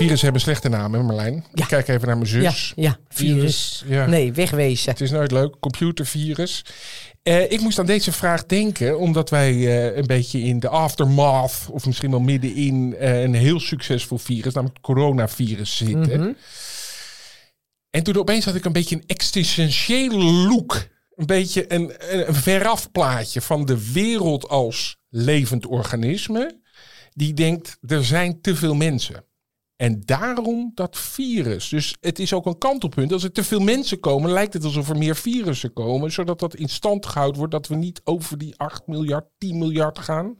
[0.00, 1.44] Virussen hebben slechte namen, Marlijn.
[1.54, 1.62] Ja.
[1.62, 2.72] Ik kijk even naar mijn zus.
[2.76, 3.84] Ja, ja virus.
[3.86, 4.06] Ja.
[4.06, 4.90] Nee, wegwezen.
[4.90, 5.56] Het is nooit leuk.
[5.60, 6.64] Computervirus.
[7.22, 11.66] Uh, ik moest aan deze vraag denken, omdat wij uh, een beetje in de aftermath,
[11.70, 16.20] of misschien wel middenin, uh, een heel succesvol virus, namelijk het coronavirus zitten.
[16.20, 16.32] Mhm.
[17.90, 20.88] En toen opeens had ik een beetje een existentiële look.
[21.14, 21.92] Een beetje een,
[22.28, 26.60] een verafplaatje van de wereld als levend organisme.
[27.12, 29.24] Die denkt, er zijn te veel mensen.
[29.80, 31.68] En daarom dat virus.
[31.68, 33.12] Dus het is ook een kantelpunt.
[33.12, 36.12] Als er te veel mensen komen, lijkt het alsof er meer virussen komen.
[36.12, 37.52] Zodat dat in stand gehouden wordt.
[37.52, 40.36] Dat we niet over die 8 miljard, 10 miljard gaan.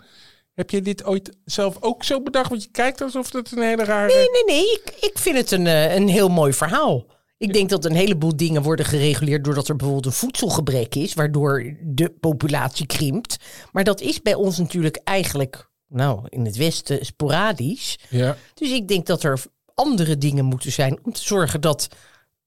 [0.55, 2.49] Heb je dit ooit zelf ook zo bedacht?
[2.49, 4.15] Want je kijkt alsof het een hele rare...
[4.15, 4.73] Nee, nee, nee.
[4.73, 7.07] Ik, ik vind het een, uh, een heel mooi verhaal.
[7.39, 11.77] Ik denk dat een heleboel dingen worden gereguleerd doordat er bijvoorbeeld een voedselgebrek is, waardoor
[11.83, 13.37] de populatie krimpt.
[13.73, 17.99] Maar dat is bij ons natuurlijk eigenlijk nou, in het Westen sporadisch.
[18.09, 18.37] Ja.
[18.55, 19.43] Dus ik denk dat er
[19.75, 21.89] andere dingen moeten zijn om te zorgen dat,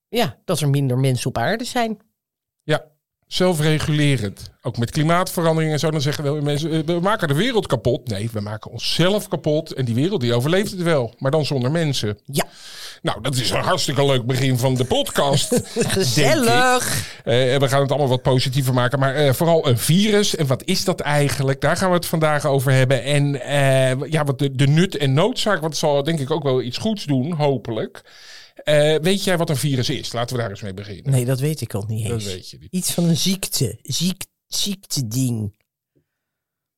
[0.08, 2.00] ja, dat er minder mensen op aarde zijn.
[2.63, 2.85] Ja,
[3.33, 4.51] zelfregulerend.
[4.61, 5.91] Ook met klimaatverandering en zo.
[5.91, 8.07] Dan zeggen wel mensen, we maken de wereld kapot.
[8.07, 9.71] Nee, we maken onszelf kapot.
[9.71, 11.13] En die wereld die overleeft het wel.
[11.17, 12.17] Maar dan zonder mensen.
[12.25, 12.45] Ja.
[13.01, 15.61] Nou, dat is een hartstikke leuk begin van de podcast.
[15.97, 16.85] Gezellig.
[17.25, 18.99] Uh, we gaan het allemaal wat positiever maken.
[18.99, 20.35] Maar uh, vooral een virus.
[20.35, 21.61] En wat is dat eigenlijk?
[21.61, 23.03] Daar gaan we het vandaag over hebben.
[23.03, 25.59] En uh, ja, wat de, de nut en noodzaak.
[25.59, 28.03] Want het zal denk ik ook wel iets goeds doen, hopelijk.
[28.66, 30.13] Uh, weet jij wat een virus is?
[30.13, 31.12] Laten we daar eens mee beginnen.
[31.12, 32.24] Nee, dat weet ik al niet eens.
[32.24, 32.72] Dat weet je niet.
[32.72, 33.79] Iets van een ziekte.
[33.81, 35.56] Ziek, ziekteding.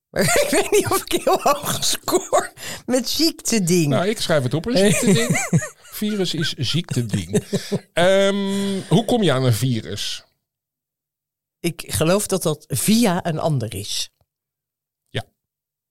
[0.09, 2.53] Maar ik weet niet of ik heel hoog score
[2.85, 3.87] met ziekteding.
[3.87, 4.65] Nou, ik schrijf het op.
[4.65, 5.47] Een ziekteding.
[6.01, 7.43] virus is ziekteding.
[7.93, 10.23] um, hoe kom je aan een virus?
[11.59, 14.09] Ik geloof dat dat via een ander is.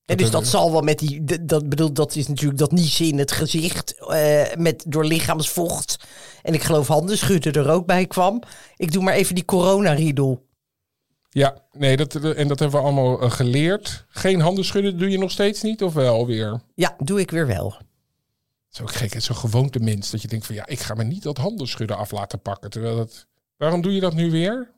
[0.07, 3.19] En dus dat zal wel met die, dat bedoel, dat is natuurlijk dat niezen in
[3.19, 5.97] het gezicht, uh, met, door lichaamsvocht.
[6.43, 8.43] En ik geloof handen schudden er ook bij kwam.
[8.77, 10.47] Ik doe maar even die coronariedel.
[11.31, 14.05] Ja, nee, dat, en dat hebben we allemaal uh, geleerd.
[14.09, 16.61] Geen handen schudden doe je nog steeds niet, of wel weer?
[16.75, 17.75] Ja, doe ik weer wel.
[18.69, 20.81] Het is ook gek, het is zo'n gewoonte mens dat je denkt van ja, ik
[20.81, 22.71] ga me niet dat handen schudden af laten pakken.
[22.71, 23.27] Terwijl dat,
[23.57, 24.74] waarom doe je dat nu weer?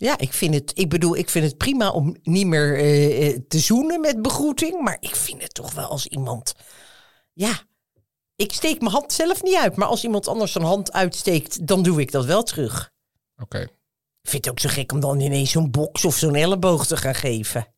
[0.00, 3.58] Ja, ik vind het, ik bedoel, ik vind het prima om niet meer uh, te
[3.58, 4.80] zoenen met begroeting.
[4.80, 6.54] Maar ik vind het toch wel als iemand.
[7.32, 7.62] Ja,
[8.36, 9.76] ik steek mijn hand zelf niet uit.
[9.76, 12.92] Maar als iemand anders zijn hand uitsteekt, dan doe ik dat wel terug.
[13.32, 13.42] Oké.
[13.42, 13.62] Okay.
[14.22, 16.96] Ik vind het ook zo gek om dan ineens zo'n box of zo'n elleboog te
[16.96, 17.74] gaan geven.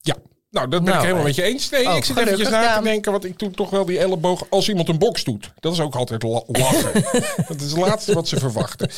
[0.00, 0.16] Ja,
[0.52, 1.70] nou, dat ben nou, ik helemaal met je eens.
[1.70, 4.46] Nee, oh, ik zit eventjes na te denken, want ik doe toch wel die elleboog
[4.48, 5.52] als iemand een box doet.
[5.60, 6.92] Dat is ook altijd la lachen.
[7.48, 8.90] dat is het laatste wat ze verwachten.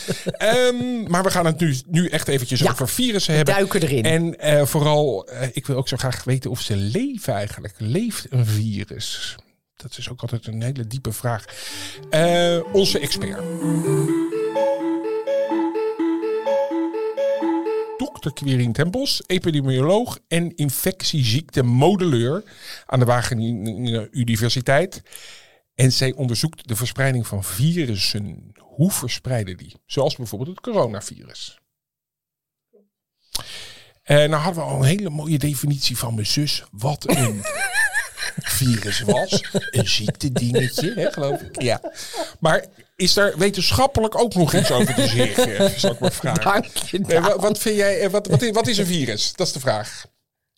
[0.43, 3.55] Um, maar we gaan het nu, nu echt eventjes ja, over virussen hebben.
[3.55, 4.05] duiken erin.
[4.05, 7.75] En uh, vooral, uh, ik wil ook zo graag weten of ze leven eigenlijk.
[7.79, 9.37] Leeft een virus?
[9.77, 11.45] Dat is ook altijd een hele diepe vraag.
[12.11, 13.39] Uh, onze expert.
[18.33, 22.43] Quirin Tempels, epidemioloog en infectieziektemodelleur
[22.87, 25.03] aan de Wageningen Universiteit.
[25.75, 28.53] En zij onderzoekt de verspreiding van virussen.
[28.59, 29.75] Hoe verspreiden die?
[29.87, 31.59] Zoals bijvoorbeeld het coronavirus.
[34.03, 36.65] En nou hadden we al een hele mooie definitie van mijn zus.
[36.71, 37.43] Wat een
[38.59, 39.45] virus was.
[39.53, 41.63] Een ziektedingetje, hè, geloof ik.
[41.63, 41.81] Ja.
[42.41, 42.65] Maar
[42.97, 45.71] is daar wetenschappelijk ook nog iets over te zeggen?
[45.81, 46.43] Zal ik maar vragen.
[46.45, 47.21] Dank je nou.
[47.21, 49.33] wat, wat vind jij, wat, wat, is, wat is een virus?
[49.33, 50.07] Dat is de vraag.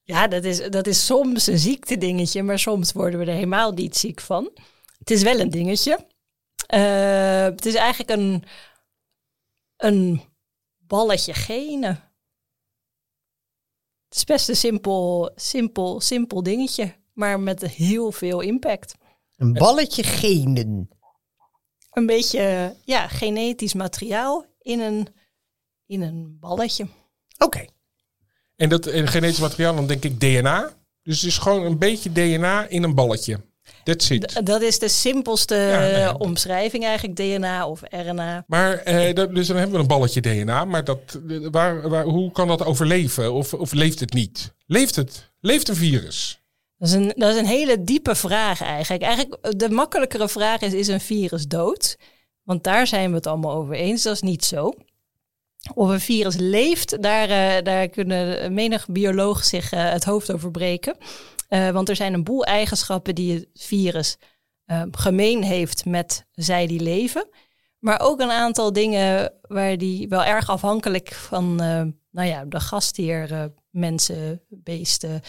[0.02, 3.96] Ja, dat is, dat is soms een ziektedingetje, maar soms worden we er helemaal niet
[3.96, 4.50] ziek van.
[4.98, 6.06] Het is wel een dingetje.
[6.74, 8.44] Uh, het is eigenlijk een,
[9.76, 10.22] een
[10.78, 12.04] balletje genen.
[14.08, 18.94] Het is best een simpel, simpel, simpel dingetje, maar met heel veel impact.
[19.36, 20.90] Een balletje genen.
[21.96, 25.08] Een beetje ja, genetisch materiaal in een,
[25.86, 26.82] in een balletje.
[26.82, 27.44] Oké.
[27.44, 27.68] Okay.
[28.56, 30.70] En dat en genetisch materiaal, dan denk ik DNA.
[31.02, 33.40] Dus het is gewoon een beetje DNA in een balletje.
[33.84, 34.28] That's it.
[34.28, 36.12] D- dat is de simpelste Ja, nou ja.
[36.12, 38.44] omschrijving eigenlijk, DNA of RNA.
[38.46, 41.18] Maar eh, dat, dus dan hebben we een balletje DNA, maar dat,
[41.50, 43.32] waar, waar, hoe kan dat overleven?
[43.32, 44.54] Of, of leeft het niet?
[44.66, 45.30] Leeft het?
[45.40, 46.40] Leeft een virus?
[46.78, 49.02] Dat is, een, dat is een hele diepe vraag eigenlijk.
[49.02, 51.96] Eigenlijk de makkelijkere vraag is, is een virus dood?
[52.42, 54.02] Want daar zijn we het allemaal over eens.
[54.02, 54.72] Dat is niet zo.
[55.74, 60.50] Of een virus leeft, daar, eh, daar kunnen menig bioloog zich eh, het hoofd over
[60.50, 60.96] breken.
[61.48, 64.16] Eh, want er zijn een boel eigenschappen die het virus
[64.90, 67.28] gemeen heeft met zij die leven.
[67.78, 71.54] Maar ook een aantal dingen waar die wel erg afhankelijk van
[72.10, 75.20] nou ja, de gastheer, mensen, beesten,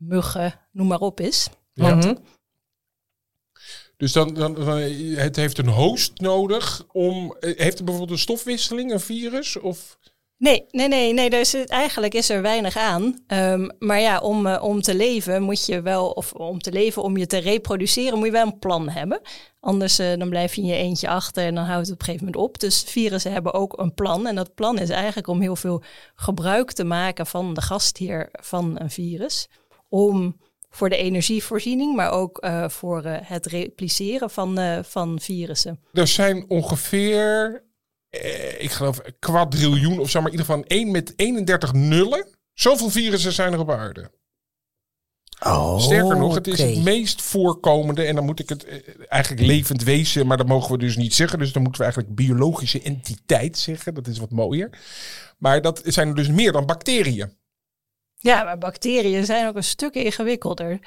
[0.00, 1.48] muggen, noem maar op is.
[1.72, 1.94] Ja.
[1.94, 2.14] Mhm.
[3.96, 4.78] Dus dan, dan, dan,
[5.16, 7.36] het heeft een host nodig om.
[7.40, 9.56] Heeft het bijvoorbeeld een stofwisseling, een virus?
[9.58, 9.98] Of
[10.36, 11.30] Nee, nee, nee, nee.
[11.30, 13.24] Dus het- eigenlijk is er weinig aan.
[13.26, 17.02] Ehm, maar ja, om, eh, om te leven moet je wel, of om te leven,
[17.02, 19.20] om je te reproduceren, moet je wel een plan hebben.
[19.60, 22.04] Anders eh, dan blijf je in je eentje achter en dan houdt het op een
[22.06, 22.58] gegeven moment op.
[22.60, 24.26] Dus virussen hebben ook een plan.
[24.26, 25.82] En dat plan is eigenlijk om heel veel
[26.14, 29.48] gebruik te maken van de gastheer van een virus.
[29.90, 30.40] Om
[30.70, 35.80] voor de energievoorziening, maar ook eh, voor eh, het repliceren van, eh, van virussen.
[35.92, 37.62] er zijn ongeveer,
[38.08, 42.26] eh, ik geloof, kwadriljoen of zo, maar in ieder geval één met 31 nullen.
[42.54, 44.10] Zoveel virussen zijn er op aarde.
[45.46, 48.78] Oh, Sterker nog, het is het meest voorkomende, en dan moet ik het eh,
[49.08, 51.38] eigenlijk levend wezen, maar dat mogen we dus niet zeggen.
[51.38, 53.94] Dus dan moeten we eigenlijk biologische entiteit zeggen.
[53.94, 54.70] Dat is wat mooier.
[55.38, 57.38] Maar dat zijn er dus meer dan bacteriën.
[58.22, 60.78] Ja, maar bacteriën zijn ook een stuk ingewikkelder.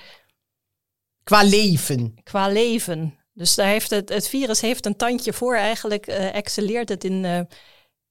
[1.24, 2.16] Qua leven.
[2.24, 3.18] qua leven.
[3.34, 5.56] Dus daar heeft het, het virus heeft een tandje voor.
[5.56, 7.40] Eigenlijk eh, excelleert het in, eh,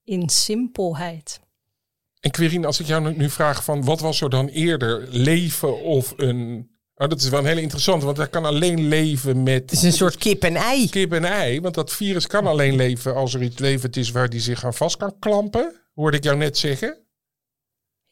[0.03, 1.39] in simpelheid.
[2.19, 6.13] En Quirine, als ik jou nu- vraag van wat was er dan eerder, leven of
[6.17, 6.71] een...
[6.95, 9.83] Oh, dat is wel een hele interessante, want hij kan alleen leven met Het is
[9.83, 10.89] een soort kip en ei.
[10.89, 11.61] kip en ei.
[11.61, 14.73] Want dat virus kan alleen leven als er iets levend is waar die zich aan
[14.73, 15.75] vast kan klampen.
[15.93, 17.02] Hoorde ik jou net zeggen.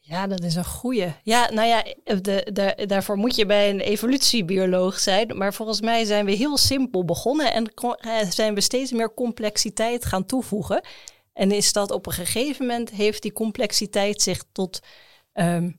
[0.04, 1.12] Ja, dat is een goeie.
[1.22, 1.84] Ja, nou ja,
[2.20, 5.36] de, daarvoor moet je bij een evolutiebioloog zijn.
[5.36, 10.04] Maar volgens mij zijn we heel simpel begonnen en eh, zijn we steeds meer complexiteit
[10.04, 10.84] gaan toevoegen.
[11.32, 14.80] En is dat op een gegeven moment heeft die complexiteit zich tot,
[15.32, 15.70] ehm,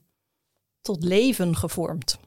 [0.80, 2.18] tot leven gevormd.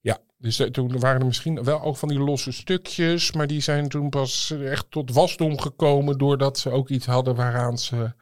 [0.00, 3.32] Ja, dus eh, toen waren er misschien wel ook van die losse stukjes.
[3.32, 6.18] Maar die zijn toen pas echt tot wasdom gekomen.
[6.18, 8.12] Doordat ze ook iets hadden waaraan ze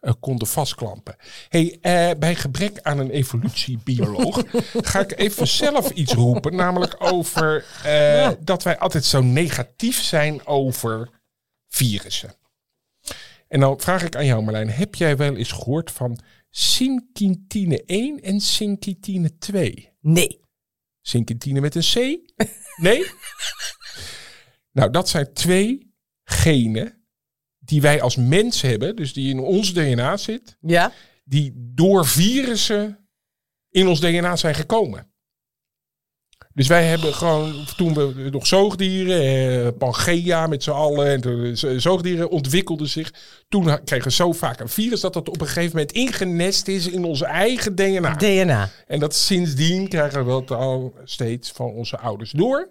[0.00, 1.16] eh, konden vastklampen.
[1.48, 4.42] Hey, eh, bij gebrek aan een evolutiebioloog
[4.90, 6.56] ga ik even zelf iets roepen.
[6.56, 11.10] Namelijk over eh, dat wij altijd zo negatief zijn over
[11.68, 12.34] virussen.
[13.48, 14.70] En dan vraag ik aan jou Marlijn.
[14.70, 16.20] Heb jij wel eens gehoord van
[16.50, 19.92] synkitine 1 en synkitine 2?
[20.00, 20.40] Nee.
[21.00, 21.94] Synkitine met een C?
[22.76, 23.06] Nee?
[24.72, 25.92] nou, dat zijn twee
[26.24, 26.99] genen
[27.70, 30.92] die wij als mens hebben, dus die in ons DNA zit, Ja?
[31.24, 33.08] die door virussen
[33.70, 35.09] in ons DNA zijn gekomen.
[36.54, 39.20] Dus wij hebben gewoon, toen we nog zoogdieren,
[39.64, 43.12] eh, Pangea met z'n allen, en z- zoogdieren ontwikkelden zich.
[43.48, 46.86] Toen kregen we zo vaak een virus dat dat op een gegeven moment ingenest is
[46.88, 48.14] in ons eigen DNA.
[48.16, 48.70] DNA.
[48.86, 52.68] En dat sindsdien krijgen we dat al steeds van onze ouders door.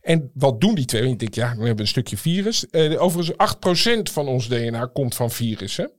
[0.00, 1.02] En wat doen die twee?
[1.02, 2.70] Want ik denk, ja, we hebben een stukje virus.
[2.70, 5.90] Eh, overigens, 8% van ons DNA komt van virussen.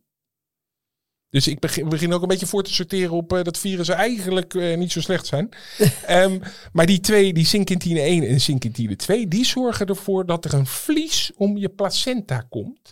[1.30, 4.54] Dus ik begin, begin ook een beetje voor te sorteren op eh, dat virussen eigenlijk
[4.54, 5.50] eh, niet zo slecht zijn.
[6.06, 6.40] Ehm,
[6.72, 10.66] maar die twee, die synkintine 1 en synkintine 2, die zorgen ervoor dat er een
[10.68, 12.92] vlies om je placenta komt.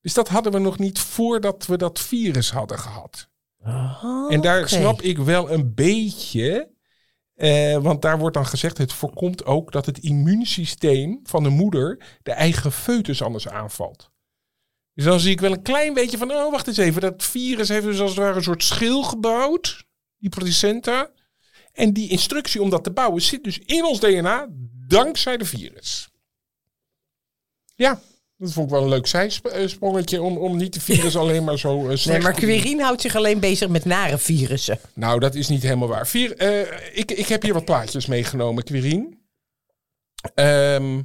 [0.00, 3.28] Dus dat hadden we nog niet voordat we dat virus hadden gehad.
[4.28, 6.72] En daar snap ik wel een beetje.
[7.34, 12.18] eh, want daar wordt dan gezegd, het voorkomt ook dat het immuunsysteem van de moeder
[12.22, 14.10] de eigen foetus anders aanvalt.
[14.94, 17.68] Dus dan zie ik wel een klein beetje van, oh wacht eens even, dat virus
[17.68, 19.84] heeft dus als het ware een soort schil gebouwd,
[20.18, 21.10] die placenta.
[21.72, 24.48] En die instructie om dat te bouwen zit dus in ons DNA,
[24.88, 26.08] dankzij de virus.
[27.74, 28.00] Ja,
[28.36, 31.90] dat vond ik wel een leuk zijsprongetje om, om niet de virus alleen maar zo
[31.90, 32.32] uh, Nee, maar.
[32.32, 34.78] Quirin houdt zich alleen bezig met nare virussen.
[34.94, 36.06] Nou, dat is niet helemaal waar.
[36.06, 39.08] Vier, eh, ik, ik heb hier wat plaatjes meegenomen, Quirine.
[40.34, 41.02] Ehm,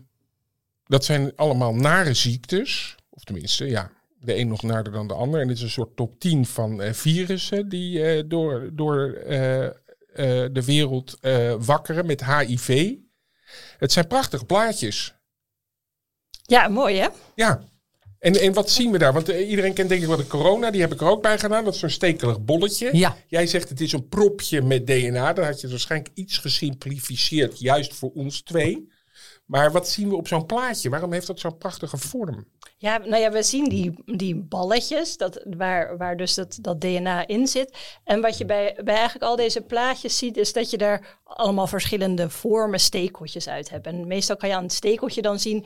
[0.84, 2.96] dat zijn allemaal nare ziektes.
[3.20, 5.42] Of tenminste, ja, de een nog naarder dan de ander.
[5.42, 9.66] En dit is een soort top 10 van eh, virussen die eh, door, door eh,
[9.66, 9.74] eh,
[10.52, 12.94] de wereld eh, wakkeren met HIV.
[13.78, 15.16] Het zijn prachtige plaatjes.
[16.42, 17.08] Ja, mooi hè?
[17.36, 17.64] Ja.
[18.20, 19.14] En, en wat zien we daar?
[19.14, 20.72] Want iedereen kent denk ik wel de corona.
[20.72, 21.64] Die heb ik er ook bij gedaan.
[21.64, 22.98] Dat is zo'n stekelig bolletje.
[22.98, 23.18] Ja.
[23.28, 25.34] Jij zegt het is een propje met DNA.
[25.34, 27.60] Dan had je waarschijnlijk iets gesimplificeerd.
[27.60, 28.88] Juist voor ons twee.
[29.50, 30.90] Maar wat zien we op zo'n plaatje?
[30.90, 32.46] Waarom heeft dat zo'n prachtige vorm?
[32.78, 37.28] Ja, nou ja, we zien die, die balletjes dat, waar, waar dus dat, dat DNA
[37.28, 37.78] in zit.
[38.04, 41.68] En wat je bij, bij eigenlijk al deze plaatjes ziet, is dat je daar allemaal
[41.68, 43.88] verschillende vormen stekeltjes uit hebt.
[43.88, 45.66] En meestal kan je aan het stekeltje dan zien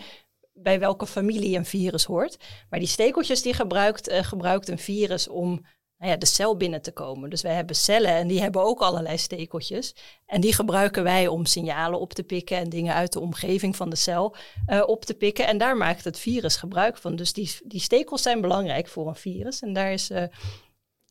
[0.53, 2.37] bij welke familie een virus hoort.
[2.69, 5.65] Maar die stekeltjes die gebruikt, uh, gebruikt een virus om
[6.03, 7.29] nou ja, de cel binnen te komen.
[7.29, 9.95] Dus wij hebben cellen en die hebben ook allerlei stekeltjes.
[10.25, 13.89] En die gebruiken wij om signalen op te pikken en dingen uit de omgeving van
[13.89, 14.35] de cel
[14.67, 15.47] uh, op te pikken.
[15.47, 17.15] En daar maakt het virus gebruik van.
[17.15, 19.59] Dus die, die stekels zijn belangrijk voor een virus.
[19.59, 20.17] En daar is, uh,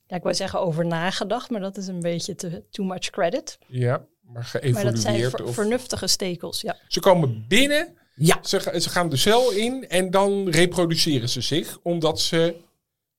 [0.06, 3.58] ja, ik wou zeggen over nagedacht, maar dat is een beetje te, too much credit.
[3.66, 4.84] Ja, maar geëvolueerd.
[4.84, 5.54] Maar dat zijn ver, of...
[5.54, 6.76] vernuftige stekels, ja.
[6.88, 8.38] Ze komen binnen, ja.
[8.42, 12.70] ze, ze gaan de cel in en dan reproduceren ze zich, omdat ze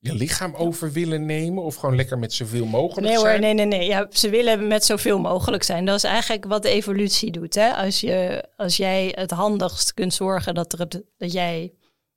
[0.04, 3.40] je lichaam over willen nemen of gewoon lekker met zoveel mogelijk nee, hoor, zijn?
[3.40, 3.86] Nee, nee, nee.
[3.86, 5.84] Ja, ze willen met zoveel mogelijk zijn.
[5.84, 7.54] Dat is eigenlijk wat de evolutie doet.
[7.54, 7.70] Hè?
[7.70, 11.72] Als, je, als jij het handigst kunt zorgen dat, er het, dat jij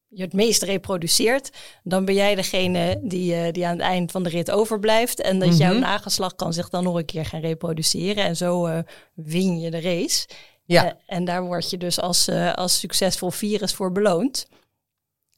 [0.07, 1.49] je het meest reproduceert,
[1.83, 5.21] dan ben jij degene die, uh, die aan het eind van de rit overblijft.
[5.21, 5.81] En dat jouw mhm.
[5.81, 8.23] nageslacht kan zich dan nog een keer gaan reproduceren.
[8.23, 8.77] En zo uh,
[9.13, 10.27] win je de race.
[10.65, 10.85] Ja.
[10.85, 14.47] Uh, en daar word je dus als, als succesvol virus voor beloond.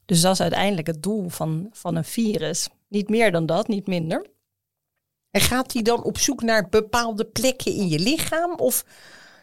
[0.10, 2.70] Dus dat is uiteindelijk het doel van, van een virus.
[2.88, 4.26] Niet meer dan dat, niet minder.
[5.32, 8.56] En gaat hij dan op zoek naar bepaalde plekken in je lichaam?
[8.56, 8.86] Of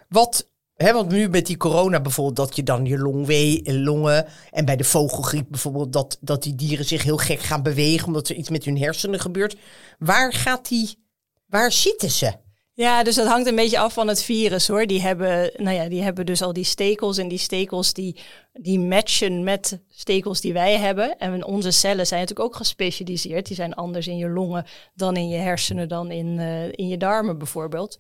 [0.09, 4.27] wat He, want nu met die corona bijvoorbeeld, dat je dan je longwee, longen.
[4.51, 8.07] En bij de vogelgriep bijvoorbeeld, dat, dat die dieren zich heel gek gaan bewegen.
[8.07, 9.57] omdat er iets met hun hersenen gebeurt.
[9.99, 10.99] Waar gaat die.
[11.47, 12.33] Waar zitten ze?
[12.77, 14.87] Ja, dus dat hangt een beetje af van het virus hoor.
[14.87, 18.21] Die hebben, nou ja, die hebben dus al die stekels en die stekels die,
[18.53, 21.19] die matchen met stekels die wij hebben.
[21.19, 23.47] En onze cellen zijn natuurlijk ook gespecialiseerd.
[23.47, 26.97] Die zijn anders in je longen dan in je hersenen, dan in, uh, in je
[26.97, 27.99] darmen bijvoorbeeld.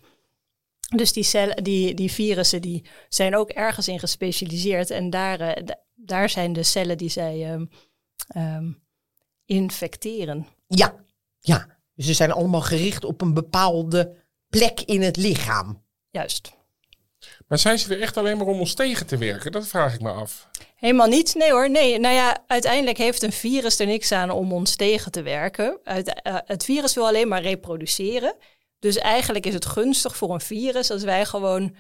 [0.97, 4.91] Dus die, cellen, die, die virussen die zijn ook ergens in gespecialiseerd.
[4.91, 7.71] En daar, uh, daar zijn de cellen die zij um,
[8.37, 8.83] um,
[9.45, 10.47] infecteren.
[10.67, 10.95] Ja,
[11.41, 11.67] ja.
[11.95, 15.85] Dus ze zijn allemaal gericht op een bepaalde plek in het lichaam.
[16.11, 16.55] Juist.
[17.47, 19.53] Maar zijn ze er echt alleen maar om ons tegen te werken?
[19.53, 20.49] Dat vraag ik me af.
[20.77, 21.35] Helemaal niet.
[21.35, 21.71] Nee hoor.
[21.71, 21.99] Nee.
[21.99, 25.79] Nou ja, uiteindelijk heeft een virus er niks aan om ons tegen te werken.
[25.85, 28.35] Uit, uh, het virus wil alleen maar reproduceren.
[28.79, 31.77] Dus eigenlijk is het gunstig voor een virus als wij gewoon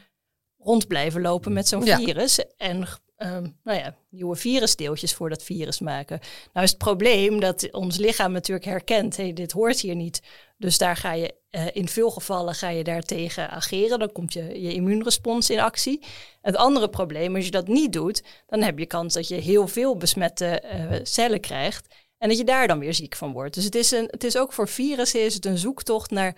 [0.59, 1.97] rond blijven lopen met zo'n ja.
[1.97, 2.39] virus.
[2.57, 6.21] En um, nou ja, nieuwe virusdeeltjes voor dat virus maken.
[6.53, 10.23] Nou is het probleem dat ons lichaam natuurlijk herkent, hey, dit hoort hier niet.
[10.59, 13.99] Dus daar ga je uh, in veel gevallen ga je daartegen ageren.
[13.99, 16.03] Dan komt je, je immuunrespons in actie.
[16.43, 19.69] Het andere probleem, als je dat niet doet, dan heb je kans dat je heel
[19.69, 21.95] veel besmette uh, cellen krijgt.
[22.19, 23.55] En dat je daar dan weer ziek van wordt.
[23.55, 26.37] Dus het is, een, het is ook voor virussen is het een zoektocht naar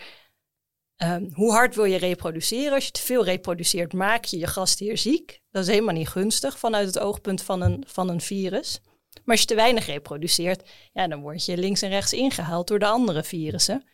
[1.05, 2.73] Um, hoe hard wil je reproduceren?
[2.73, 5.41] Als je te veel reproduceert, maak je je gastheer ziek.
[5.51, 8.81] Dat is helemaal niet gunstig vanuit het oogpunt van een, van een virus.
[9.25, 12.79] Maar als je te weinig reproduceert, ja, dan word je links en rechts ingehaald door
[12.79, 13.85] de andere virussen.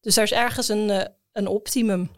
[0.00, 1.02] Dus daar is ergens een, uh,
[1.32, 2.10] een optimum.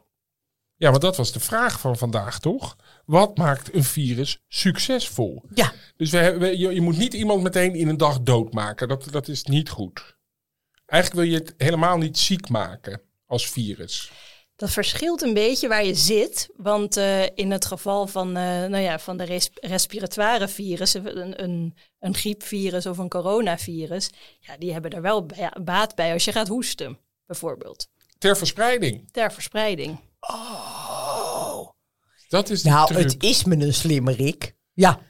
[0.76, 2.76] Ja, maar dat was de vraag van vandaag, toch?
[3.04, 5.42] Wat maakt een virus succesvol?
[5.54, 5.72] Ja.
[5.96, 8.88] Dus we, we, je, je, moet niet iemand meteen in een dag doodmaken.
[8.88, 10.16] Dat, dat is niet goed.
[10.86, 14.12] Eigenlijk wil je het helemaal niet ziek maken als virus.
[14.56, 16.48] Dat verschilt een beetje waar je zit.
[16.56, 21.42] Want uh, in het geval van, uh, nou ja, van de res respiratoire virussen, een,
[21.42, 25.26] een, een, griepvirus of een coronavirus, ja, die hebben er wel
[25.62, 27.88] baat bij als je gaat hoesten, bijvoorbeeld.
[28.18, 29.08] Ter verspreiding.
[29.10, 30.00] Ter verspreiding.
[30.20, 31.68] Oh.
[32.28, 33.02] Dat is de nou, truc.
[33.02, 34.54] het is me een slimmerik.
[34.72, 35.00] Ja.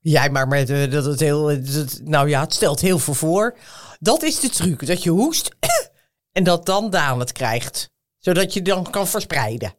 [0.00, 1.46] Jij maar met uh, dat het heel.
[1.46, 3.58] Dat, nou ja, het stelt heel veel voor.
[4.00, 4.86] Dat is de truc.
[4.86, 5.48] Dat je hoest
[6.32, 7.90] en dat dan Daan het krijgt
[8.22, 9.74] zodat je dan kan verspreiden.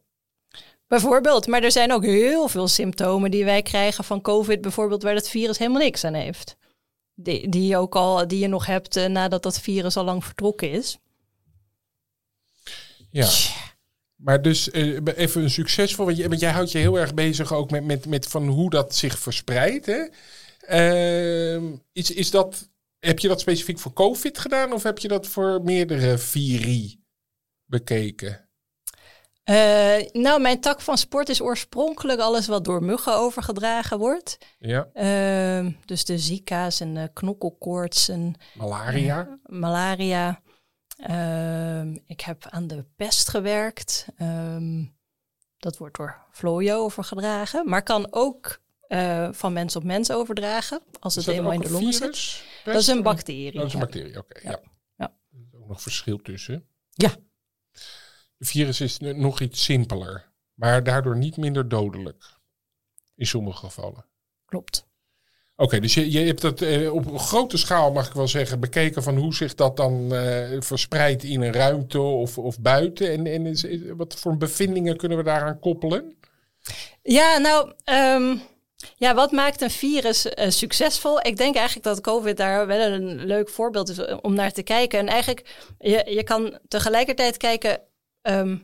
[0.86, 5.14] Bijvoorbeeld, maar er zijn ook heel veel symptomen die wij krijgen van COVID, bijvoorbeeld waar
[5.14, 6.56] het virus helemaal niks aan heeft.
[7.14, 10.24] Die, die, je, ook al, die je nog hebt uh, nadat dat virus al lang
[10.24, 10.98] vertrokken is.
[13.10, 13.28] Ja.
[14.14, 17.52] Maar dus uh, even een succesvol, want, je, want jij houdt je heel erg bezig
[17.52, 19.86] ook met, met, met van hoe dat zich verspreidt.
[19.86, 20.06] Hè?
[20.70, 25.26] Uh, is, is dat, heb je dat specifiek voor COVID gedaan of heb je dat
[25.26, 27.03] voor meerdere viri
[27.64, 28.48] bekeken?
[29.50, 34.38] Uh, nou, mijn tak van sport is oorspronkelijk alles wat door muggen overgedragen wordt.
[34.58, 34.88] Ja.
[34.94, 39.26] Uh, dus de Zika's en de knokkelkoorts en malaria.
[39.26, 40.42] Uh, malaria.
[40.96, 44.06] Ehm, ik heb aan de pest gewerkt.
[44.16, 44.84] Ehm,
[45.58, 51.14] dat wordt door vlooien overgedragen, maar kan ook eh, van mens op mens overdragen als
[51.14, 52.44] het eenmaal in de longen zit.
[52.64, 53.52] Dat is een bacterie.
[53.52, 54.36] Dat is een bacterie, oké.
[54.36, 54.50] Okay, ja.
[54.50, 54.60] ja.
[54.96, 55.14] ja.
[55.32, 56.66] Er is ook nog verschil tussen.
[56.90, 57.14] Ja.
[58.44, 62.24] De virus is nog iets simpeler, maar daardoor niet minder dodelijk.
[63.16, 64.04] In sommige gevallen.
[64.46, 64.86] klopt.
[65.56, 68.60] Oké, dus je, je hebt dat eh, op een grote schaal, mag ik wel zeggen,
[68.60, 73.12] bekeken van hoe zich dat dan eh, verspreidt in een ruimte of, of buiten.
[73.12, 76.16] En, en is, wat voor bevindingen kunnen we daaraan koppelen?
[77.02, 78.36] Ja, nou, ehm,
[78.96, 81.26] ja, wat maakt een virus eh, succesvol?
[81.26, 84.98] Ik denk eigenlijk dat COVID daar wel een leuk voorbeeld is om naar te kijken.
[84.98, 87.80] En eigenlijk, je, je kan tegelijkertijd kijken,
[88.24, 88.56] ehm,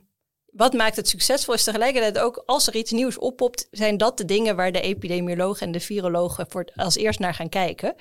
[0.52, 1.54] wat maakt het succesvol?
[1.54, 5.66] Is tegelijkertijd ook, als er iets nieuws oppopt, zijn dat de dingen waar de epidemiologen
[5.66, 7.94] en de virologen voor als eerst naar gaan kijken.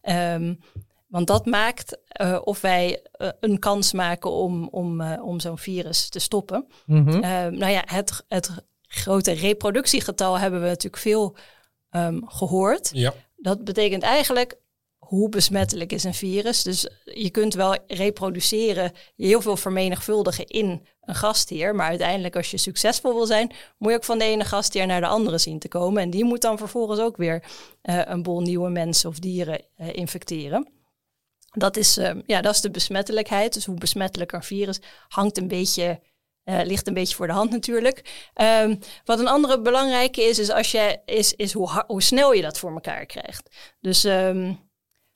[0.00, 0.54] Ehm,
[1.06, 5.58] want dat maakt eh, of wij eh, een kans maken om, om, eh, om zo'n
[5.58, 6.66] virus te stoppen.
[6.86, 7.08] Mhm.
[7.08, 8.50] Ehm, nou ja, het, het
[8.82, 11.36] grote reproductiegetal hebben we natuurlijk veel
[12.24, 12.90] gehoord.
[12.92, 13.14] Ja.
[13.36, 14.58] Dat betekent eigenlijk
[15.06, 16.62] hoe besmettelijk is een virus.
[16.62, 21.74] Dus je kunt wel reproduceren, heel veel vermenigvuldigen in een gastheer.
[21.74, 25.00] Maar uiteindelijk als je succesvol wil zijn, moet je ook van de ene gastheer naar
[25.00, 26.02] de andere zien te komen.
[26.02, 27.42] En die moet dan vervolgens ook weer
[27.82, 30.74] eh, een boel nieuwe mensen of dieren eh, infecteren.
[31.54, 33.54] Dat is, eh, ja, dat is de besmettelijkheid.
[33.54, 36.00] Dus hoe besmettelijk een virus hangt een beetje,
[36.44, 38.28] eh, ligt een beetje voor de hand natuurlijk.
[38.34, 41.52] Ehm, wat een andere belangrijke is, is, als je, is, is
[41.86, 43.56] hoe snel je dat voor elkaar krijgt.
[43.80, 44.52] Dus ehm,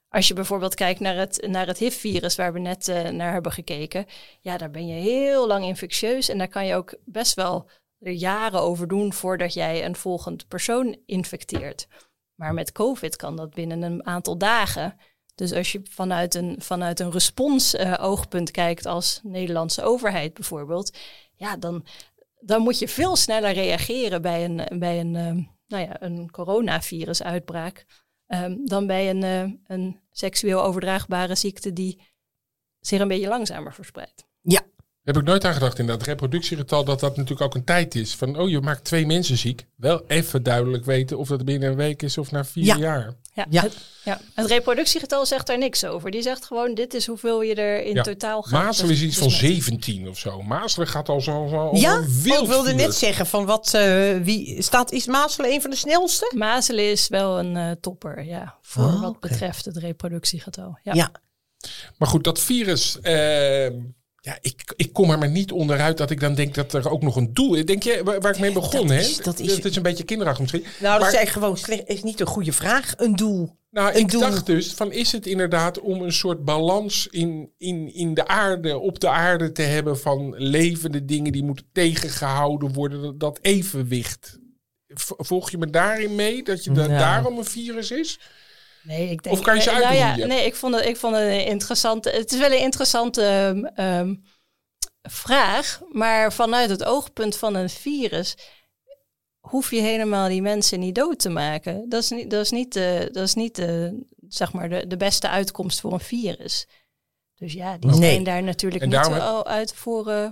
[0.09, 3.51] als je bijvoorbeeld kijkt naar het, naar het HIV-virus waar we net eh, naar hebben
[3.51, 4.05] gekeken.
[4.41, 8.11] Ja, daar ben je heel lang infectieus en daar kan je ook best wel er
[8.11, 11.87] jaren over doen voordat jij een volgend persoon infecteert.
[12.35, 14.95] Maar met COVID kan dat binnen een aantal dagen.
[15.35, 20.97] Dus als je vanuit een, vanuit een respons-oogpunt kijkt als Nederlandse overheid bijvoorbeeld,
[21.35, 21.85] ja, dan,
[22.39, 27.85] dan moet je veel sneller reageren bij een, bij een, ehm, nou ja, een coronavirusuitbraak
[28.29, 32.01] ehm, dan bij een, eh, een seksueel overdraagbare ziekte die
[32.79, 34.27] zich een beetje langzamer verspreidt.
[34.41, 34.61] Ja,
[35.09, 38.15] Heb ik nooit aan gedacht in dat reproductiegetal dat dat natuurlijk ook een tijd is.
[38.15, 39.65] Van oh, je maakt twee mensen ziek.
[39.75, 42.77] Wel even duidelijk weten of dat binnen een week is of na vier Ja.
[42.77, 43.13] jaar.
[43.33, 43.61] Ja, Ja.
[43.61, 46.11] Het, ja, het reproductiegetal zegt daar niks over.
[46.11, 48.01] Die zegt gewoon, dit is hoeveel je er in Ja.
[48.01, 48.63] totaal gaat.
[48.63, 49.61] Mazelen is iets van besmetten.
[49.63, 50.41] 17 of zo.
[50.41, 51.47] Mazelen gaat al zo.
[51.49, 51.95] zo ja?
[51.95, 55.69] al wild ik wilde net zeggen van wat, eh, wie staat, is Mazelen een van
[55.69, 56.31] de snelste?
[56.35, 60.79] Mazelen is wel een eh, topper, ja, voor Oh, wat betreft het reproductiegetal.
[60.83, 60.93] Ja.
[60.93, 61.11] Ja.
[61.97, 62.99] Maar goed, dat virus.
[63.01, 63.73] ehm,
[64.21, 67.01] ja, ik, ik kom er maar niet onderuit dat ik dan denk dat er ook
[67.01, 67.65] nog een doel is.
[67.65, 68.87] Denk je waar, waar ik mee begon?
[68.87, 69.01] dat hè?
[69.03, 70.61] is- dat is- Het is een beetje kinderachtig misschien.
[70.79, 71.87] Nou, dat Maar- is eigenlijk gewoon slecht.
[71.87, 72.93] Is niet een goede vraag.
[72.97, 73.57] Een doel.
[73.71, 74.21] Nou, een ik doel.
[74.21, 78.77] dacht dus van is het inderdaad om een soort balans in, in, in de aarde,
[78.77, 84.39] op de aarde te hebben van levende dingen die moeten tegengehouden worden, dat, dat evenwicht.
[85.17, 88.19] Volg je me daarin mee dat je da- daarom een virus is?
[88.89, 90.15] Nee, ik denk, Of kan je ze eh, nou ja?
[90.15, 92.09] Nee, ik vond, het, ik vond het een interessante.
[92.09, 94.15] Het is wel een interessante ehm, ehm,
[95.01, 95.81] vraag.
[95.91, 98.35] Maar vanuit het oogpunt van een virus.
[99.39, 101.89] hoef je helemaal die mensen niet dood te maken.
[101.89, 104.97] Dat is niet, dat is niet, de, dat is niet de, zeg maar de, de
[104.97, 106.67] beste uitkomst voor een virus.
[107.35, 107.99] Dus ja, die Nee.
[108.11, 110.27] zijn daar natuurlijk En niet daarom- al uit voor, eh,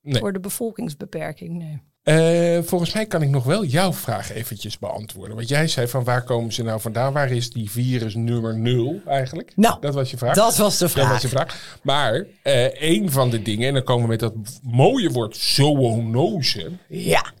[0.00, 0.20] Nee.
[0.20, 1.58] voor de bevolkingsbeperking.
[1.58, 1.82] Nee.
[2.06, 5.36] Eh, volgens mij kan ik nog wel jouw vraag eventjes beantwoorden.
[5.36, 7.12] Want jij zei van waar komen ze nou vandaan?
[7.12, 9.52] Waar is die virus nummer nul eigenlijk?
[9.56, 10.34] Nou, dat was je vraag.
[10.34, 11.22] Dat was de Dat was vraag.
[11.22, 11.78] je vraag.
[11.82, 16.70] Maar eh, een van de dingen, en dan komen we met dat mooie woord zoonose.
[16.88, 17.32] Ja.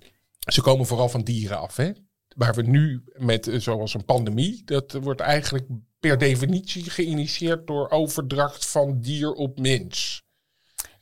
[0.52, 1.76] Ze komen vooral van dieren af.
[1.76, 1.90] Hè?
[2.36, 5.66] Waar we nu met, eh, zoals een pandemie, dat wordt eigenlijk
[6.00, 10.24] per definitie geïnitieerd door overdracht van dier op mens.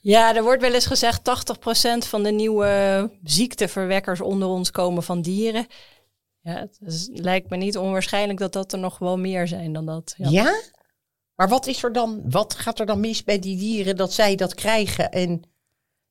[0.04, 5.22] Ja, er wordt wel eens gezegd 80% van de nieuwe ziekteverwekkers onder ons komen van
[5.22, 5.66] dieren.
[6.40, 9.86] Ja, het is- lijkt me niet onwaarschijnlijk dat dat er nog wel meer zijn dan
[9.86, 10.14] dat.
[10.16, 10.28] Ja.
[10.28, 10.60] Ja?
[11.34, 12.22] Maar wat is er dan?
[12.30, 15.40] Wat gaat er dan mis bij die dieren dat zij dat krijgen en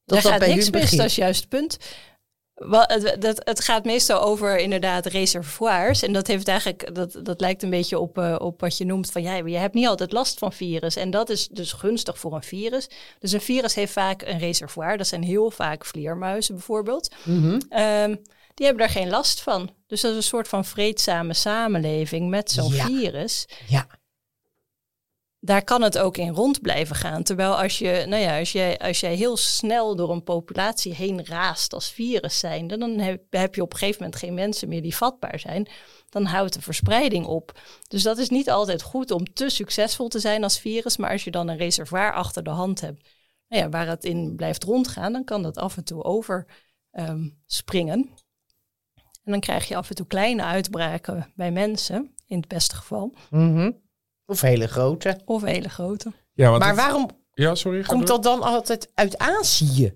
[0.06, 1.02] dat er dat gaat bij niks hun mis, begint?
[1.02, 1.78] dat is juist het punt.
[2.56, 6.02] Wel, het, dat, het gaat meestal over inderdaad reservoirs.
[6.02, 9.12] En dat heeft eigenlijk, dat, dat lijkt een beetje op, eh, op wat je noemt
[9.12, 10.96] van ja, je hebt niet altijd last van virus.
[10.96, 12.88] En dat is dus gunstig voor een virus.
[13.20, 14.98] Dus een virus heeft vaak een reservoir.
[14.98, 17.16] Dat zijn heel vaak vleermuizen bijvoorbeeld.
[17.24, 17.60] Mhm.
[17.70, 18.16] Ehm,
[18.54, 19.70] die hebben daar geen last van.
[19.88, 22.86] Dus dat is een soort van vreedzame samenleving met zo'n Ja.
[22.86, 23.46] virus.
[23.68, 23.88] Ja.
[25.46, 27.24] Daar kan het ook in rond blijven gaan.
[27.24, 31.26] Terwijl als je, nou ja, als jij, als jij heel snel door een populatie heen
[31.26, 34.82] raast als virus zijnde, dan heb, heb je op een gegeven moment geen mensen meer
[34.82, 35.68] die vatbaar zijn.
[36.10, 37.60] Dan houdt de verspreiding op.
[37.88, 40.98] Dus dat is niet altijd goed om te succesvol te zijn als virus.
[40.98, 43.10] Maar als je dan een reservoir achter de hand hebt,
[43.48, 46.48] nou ja, waar het in blijft rondgaan, dan kan dat af en toe over
[46.92, 47.30] ehm.
[49.24, 53.14] En dan krijg je af en toe kleine uitbraken bij mensen, in het beste geval,
[53.30, 53.72] Mhm.
[54.26, 55.20] Of hele grote.
[55.26, 56.12] of hele grote.
[56.34, 57.82] Ja, want Maar het- waarom ja, sorry.
[57.84, 58.16] ga komt door.
[58.22, 59.94] dat dan altijd uit Azië?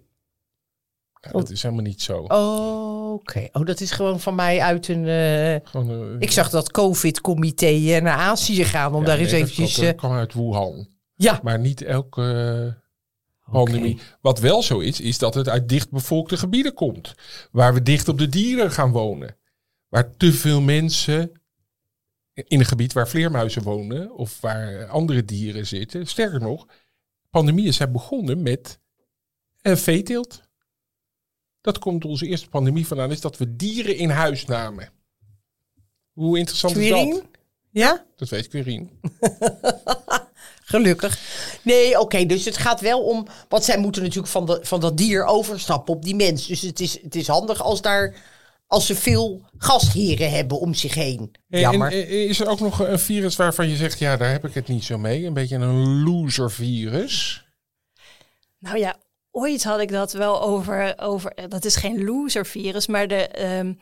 [1.21, 2.17] Ja, dat is helemaal niet zo.
[2.27, 5.07] Oh, Oké, oh, dat is gewoon van mij uit een...
[5.07, 9.31] eh, Gewoon, eh, ik zag dat COVID-comité eh, naar Azië gaan om ja, daar eens
[9.31, 9.73] dat eventjes...
[9.73, 10.87] kwam- eh, kwam uit Wuhan.
[11.15, 12.21] ja, Maar niet elke
[13.45, 13.99] eh, pandemie.
[14.21, 17.13] Wat wel zo is, is dat het uit dichtbevolkte gebieden komt.
[17.51, 19.37] Waar we dicht op de dieren gaan wonen.
[19.87, 21.31] Waar te veel mensen
[22.45, 26.07] in een gebied waar vleermuizen wonen of waar andere dieren zitten.
[26.07, 26.65] Sterker nog,
[27.29, 28.79] pandemieën zijn begonnen met
[29.61, 30.41] eh, veeteelt.
[31.61, 34.89] Dat komt onze eerste pandemie vandaan, is dat we dieren in huis namen.
[36.13, 37.13] Hoe interessant is Quirine?
[37.13, 37.25] dat?
[37.71, 38.87] Ja, Dat weet Quirine.
[40.67, 41.19] gelukkig.
[41.61, 43.27] Nee, oké, dus het gaat wel om...
[43.49, 46.47] Want zij moeten natuurlijk van, de, van dat dier overstappen op die mens.
[46.47, 48.15] Dus het is, het is handig als, daar,
[48.67, 51.35] als ze veel gastheren hebben om zich heen.
[51.49, 51.91] En- Jammer.
[51.91, 54.53] En, eh, is er ook nog een virus waarvan je zegt, ja, daar heb ik
[54.53, 55.25] het niet zo mee.
[55.25, 57.45] Een beetje een loser virus.
[58.59, 58.95] Nou ja,
[59.31, 63.73] ooit had ik dat wel over, over dat is geen loser virus, maar de, ehm,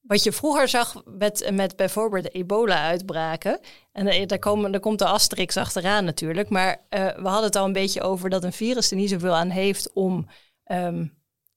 [0.00, 3.60] wat je vroeger zag met, met bijvoorbeeld ebola-uitbraken.
[3.92, 6.48] En eh, daar, komen, daar komt de asterix achteraan natuurlijk.
[6.48, 9.34] Maar eh, we hadden het al een beetje over dat een virus er niet zoveel
[9.34, 10.26] aan heeft om
[10.64, 11.06] ehm,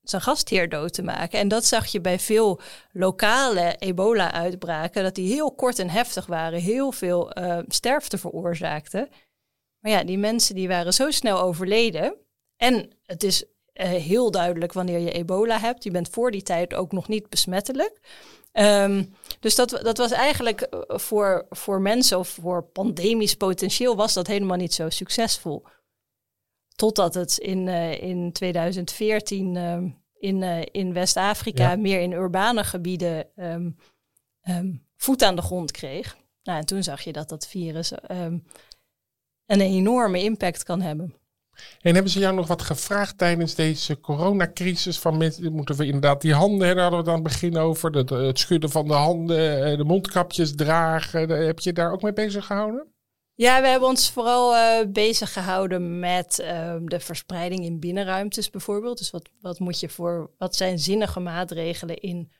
[0.09, 1.39] zijn gastheer dood te maken.
[1.39, 2.59] En dat zag je bij veel
[2.91, 9.09] lokale ebola-uitbraken, dat die heel kort en heftig waren, heel veel eh, sterfte veroorzaakten.
[9.79, 12.15] Maar ja, die mensen die waren zo snel overleden.
[12.57, 15.83] En het is eh, heel duidelijk wanneer je ebola hebt.
[15.83, 17.99] Je bent voor die tijd ook nog niet besmettelijk.
[18.51, 19.03] Ehm,
[19.39, 24.27] dus dat, dat was eigenlijk eh, voor, voor mensen of voor pandemisch potentieel was dat
[24.27, 25.63] helemaal niet zo succesvol.
[26.77, 31.75] Totdat het in, eh, in 2014 ehm, in, eh, in West-Afrika, Ja.
[31.75, 33.71] meer in urbane gebieden, ehm,
[34.41, 36.17] ehm, voet aan de grond kreeg.
[36.43, 37.91] Nou, en toen zag je dat dat virus
[39.45, 41.13] een enorme impact kan hebben.
[41.81, 44.99] En hebben ze jou nog wat gevraagd tijdens deze coronacrisis?
[44.99, 47.91] Van mensen, moeten we inderdaad die handen, daar hadden we het aan het begin over.
[47.91, 51.29] Dat, eh, het schudden van de handen, de mondkapjes dragen.
[51.29, 52.87] Heb je daar ook mee bezig gehouden?
[53.37, 58.97] Ja, we hebben ons vooral eh, bezig gehouden met ehm, de verspreiding in binnenruimtes bijvoorbeeld.
[58.97, 62.31] Dus wat, wat moet je voor, wat zijn zinnige maatregelen in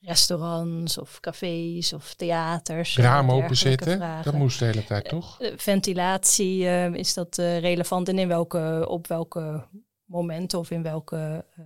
[0.00, 2.96] restaurants of cafés of theaters?
[2.96, 4.24] en Raam dergelijke openzetten, vragen.
[4.24, 5.40] dat moest de hele tijd toch?
[5.40, 9.68] Eh, Ventilatie, eh, is dat eh, relevant en in welke, op welke
[10.04, 11.64] momenten of in welke eh,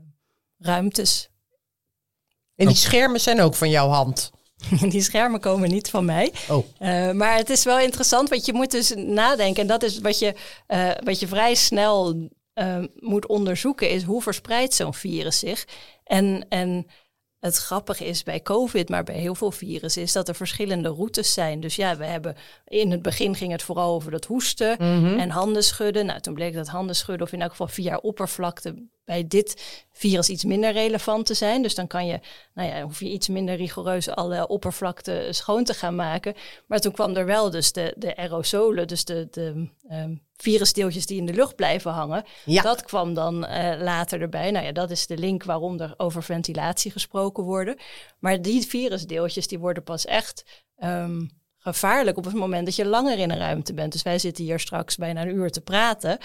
[0.59, 1.31] ruimtes?
[2.55, 4.33] En die schermen zijn ook van jouw hand.
[4.91, 6.33] Die schermen komen niet van mij.
[6.49, 6.65] Oh.
[6.79, 9.63] Eh, maar het is wel interessant, want je moet dus nadenken.
[9.63, 10.35] En dat is wat je,
[10.67, 15.65] eh, wat je vrij snel eh, moet onderzoeken, is hoe verspreidt zo'n virus zich.
[16.05, 16.87] En, en
[17.47, 21.33] het grappige is bij COVID, maar bij heel veel virussen, is dat er verschillende routes
[21.33, 21.61] zijn.
[21.61, 24.79] Dus ja, we hebben in het begin ging het vooral over dat hoesten
[25.19, 26.07] en handen schudden.
[26.07, 30.29] Nou, toen bleek dat handen schudden, of in elk geval via oppervlakte, bij dit virus
[30.29, 31.63] iets minder relevant te zijn.
[31.63, 32.21] Dus dan kan je,
[32.55, 36.35] nou ja, hoef je iets minder rigoureus alle oppervlakte schoon te gaan maken.
[36.67, 41.18] Maar toen kwam er wel dus de, de aerosolen, dus de, de ehm, virusdeeltjes die
[41.18, 42.25] in de lucht blijven hangen.
[42.44, 42.62] Ja.
[42.62, 44.51] Dat kwam dan eh, later erbij.
[44.51, 47.83] Nou ja, dat is de link waarom er over ventilatie gesproken wordt.
[48.18, 51.25] Maar die virusdeeltjes die worden pas echt ehm,
[51.59, 53.92] gevaarlijk op het moment dat je langer in een ruimte bent.
[53.92, 56.18] Dus wij zitten hier straks bijna een uur te praten.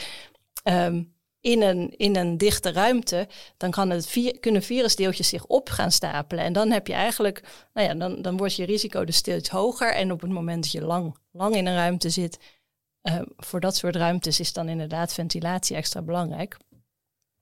[0.63, 1.03] Ehm,
[1.41, 5.91] in een, in een dichte ruimte, dan kan het vi- kunnen virusdeeltjes zich op gaan
[5.91, 6.43] stapelen.
[6.43, 7.43] En dan heb je eigenlijk,
[7.73, 9.93] nou ja, dan, dan wordt je risico dus steeds hoger.
[9.93, 12.39] En op het moment dat je lang, lang in een ruimte zit,
[13.01, 16.57] eh, voor dat soort ruimtes is dan inderdaad ventilatie extra belangrijk.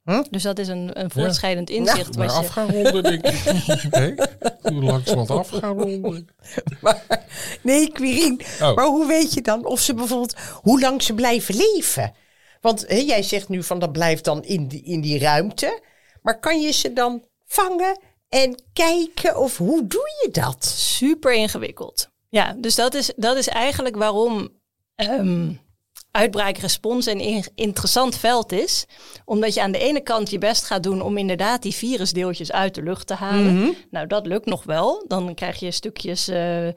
[0.04, 0.24] Hm?
[0.30, 2.17] Dus dat is een, een voortschrijdend inzicht.
[2.17, 3.91] Maar wat je, af gaan ronden, denk ik.
[4.00, 4.15] Nee?
[4.62, 6.28] Hoe langzamerhand af gaan ronden.
[6.82, 7.26] Maar,
[7.62, 8.39] nee, Quirine.
[8.62, 8.76] Oh.
[8.76, 12.13] Maar hoe weet je dan of ze bijvoorbeeld hoe lang ze blijven leven?
[12.62, 15.82] Want hè, jij zegt nu van dat blijft dan in die, in die ruimte.
[16.22, 20.65] Maar kan je ze dan vangen en kijken of hoe doe je dat?
[20.65, 22.10] super ingewikkeld.
[22.30, 24.50] Ja, dus dat is, dat is eigenlijk waarom
[25.08, 25.52] ehm
[26.12, 28.86] uitbraakrespons een in- interessant veld is.
[29.26, 32.76] Omdat je aan de ene kant je best gaat doen om inderdaad die virusdeeltjes uit
[32.76, 33.76] de lucht te halen.
[33.92, 35.06] Nou, dat lukt nog wel.
[35.08, 36.74] Dan krijg je stukjes eh, eh,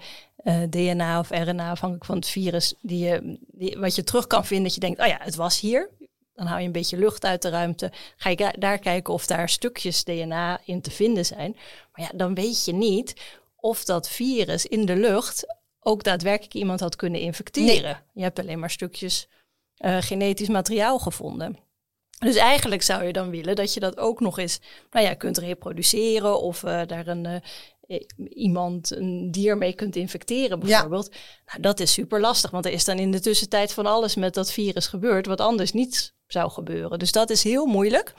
[0.70, 4.64] DNA of RNA afhankelijk van het virus, die je, die, wat je terug kan vinden.
[4.64, 5.90] Dat je denkt, oh ja, het was hier.
[6.34, 7.92] Dan hou je een beetje lucht uit de ruimte.
[8.16, 11.56] Ga je daar kijken of daar stukjes DNA in te vinden zijn.
[11.92, 13.14] Maar ja, dan weet je niet
[13.56, 15.46] of dat virus in de lucht
[15.82, 18.02] ook daadwerkelijk iemand had kunnen infecteren.
[18.12, 19.28] Je hebt alleen maar stukjes
[19.76, 21.58] eh, genetisch materiaal gevonden.
[22.18, 25.38] Dus eigenlijk zou je dan willen dat je dat ook nog eens nou ja, kunt
[25.38, 31.10] reproduceren of eh, daar een, eh, iemand, een dier mee kunt infecteren bijvoorbeeld.
[31.46, 34.34] Nou, dat is super lastig, want er is dan in de tussentijd van alles met
[34.34, 36.98] dat virus gebeurd wat anders niet zou gebeuren.
[36.98, 38.14] Dus dat is heel moeilijk.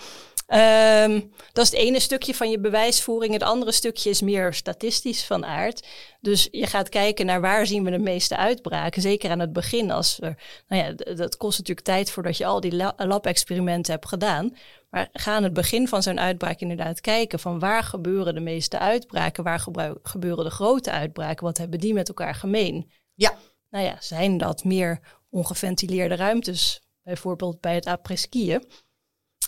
[0.46, 3.34] Ehm, dat is het ene stukje van je bewijsvoering.
[3.34, 5.88] Het andere stukje is meer statistisch van aard.
[6.22, 9.02] Dus je gaat kijken naar waar zien we de meeste uitbraken.
[9.02, 9.92] Zeker aan het begin.
[9.92, 14.56] Als er, nou ja, dat kost natuurlijk tijd voordat je al die lab-experimenten hebt gedaan.
[14.90, 18.80] Maar ga aan het begin van zo'n uitbraak inderdaad kijken van waar gebeuren de meeste
[18.80, 19.66] uitbraken, waar
[20.04, 22.92] gebeuren de grote uitbraken, wat hebben die met elkaar gemeen?
[23.14, 23.38] Ja.
[23.70, 28.64] Nou ja, zijn dat meer ongeventileerde ruimtes, bijvoorbeeld bij het après-skiën?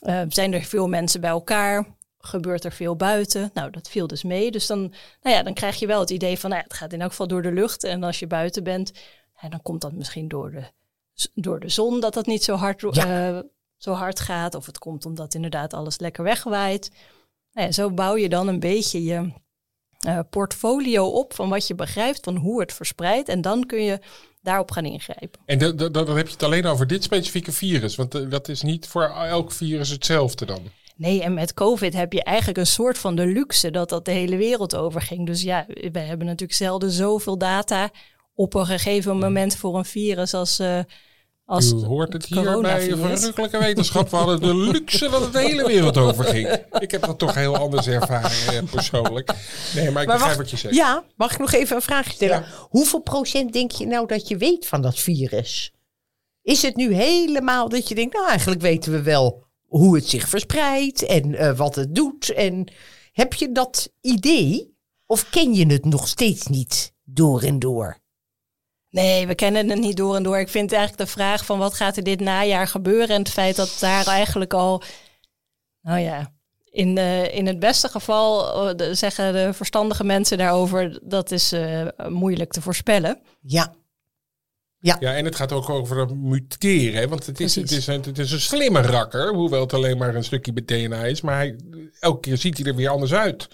[0.06, 1.98] Uh, zijn er veel mensen bij elkaar?
[2.18, 3.52] Gebeurt er veel buiten?
[3.54, 4.52] Nou, dat viel dus mee.
[4.52, 4.80] Dus dan,
[5.22, 7.10] nou ja, dan krijg je wel het idee van, nou ja, het gaat in elk
[7.10, 7.84] geval door de lucht.
[7.84, 8.92] En als je buiten bent,
[9.50, 10.64] dan komt dat misschien door de,
[11.34, 13.34] door de zon, dat dat niet zo hard ja.
[13.34, 13.40] uh,
[13.78, 14.56] zo hard gaat.
[14.56, 16.90] Of het komt omdat inderdaad alles lekker wegwaait.
[17.52, 19.32] Nou ja, zo bouw je dan een beetje je
[20.08, 23.30] uh, portfolio op van wat je begrijpt, van hoe het verspreidt.
[23.30, 24.00] En dan kun je
[24.46, 25.40] daarop gaan ingrijpen.
[25.46, 25.58] En
[25.92, 29.04] dan heb je het alleen over dit specifieke virus, want uh, dat is niet voor
[29.04, 30.62] elk virus hetzelfde dan.
[30.96, 34.12] Nee, en met COVID heb je eigenlijk een soort van de luxe dat dat de
[34.12, 35.26] hele wereld overging.
[35.26, 37.90] Dus ja, we hebben natuurlijk zelden zoveel data
[38.36, 40.80] op een gegeven moment voor een virus als, uh,
[41.46, 44.10] als U hoort het hier bij verrukkelijke wetenschap.
[44.10, 46.64] We hadden de luxe dat het de hele wereld over ging.
[46.80, 49.34] Ik heb dat toch heel anders ervaren eh, persoonlijk.
[49.76, 50.76] Nee, maar ik begrijp wat je zegt.
[50.76, 52.46] Ja, mag ik nog even een vraag stellen?
[52.70, 55.74] Hoeveel procent denk je nou dat je weet van dat virus?
[56.42, 60.30] Is het nu helemaal dat je denkt, nou eigenlijk weten we wel hoe het zich
[60.30, 62.34] verspreidt en uh, wat het doet.
[62.34, 62.72] En
[63.12, 68.04] heb je dat idee of ken je het nog steeds niet door en door?
[68.96, 70.40] Nee, we kennen het niet door en door.
[70.40, 73.56] Ik vind eigenlijk de vraag van wat gaat er dit najaar gebeuren en het feit
[73.56, 74.84] dat daar eigenlijk al,
[75.82, 81.32] nou ja, in, uh, in het beste geval uh, zeggen de verstandige mensen daarover dat
[81.32, 83.20] is uh, moeilijk te voorspellen.
[83.42, 83.76] Ja.
[84.80, 84.98] Ja.
[85.00, 87.10] ja, en het gaat ook over het muteren.
[87.10, 90.16] Want het is, het, is een, het is een slimme rakker, hoewel het alleen maar
[90.16, 91.22] een stukje DNA is.
[91.22, 91.56] Maar hij,
[92.00, 93.48] elke keer ziet hij er weer anders uit.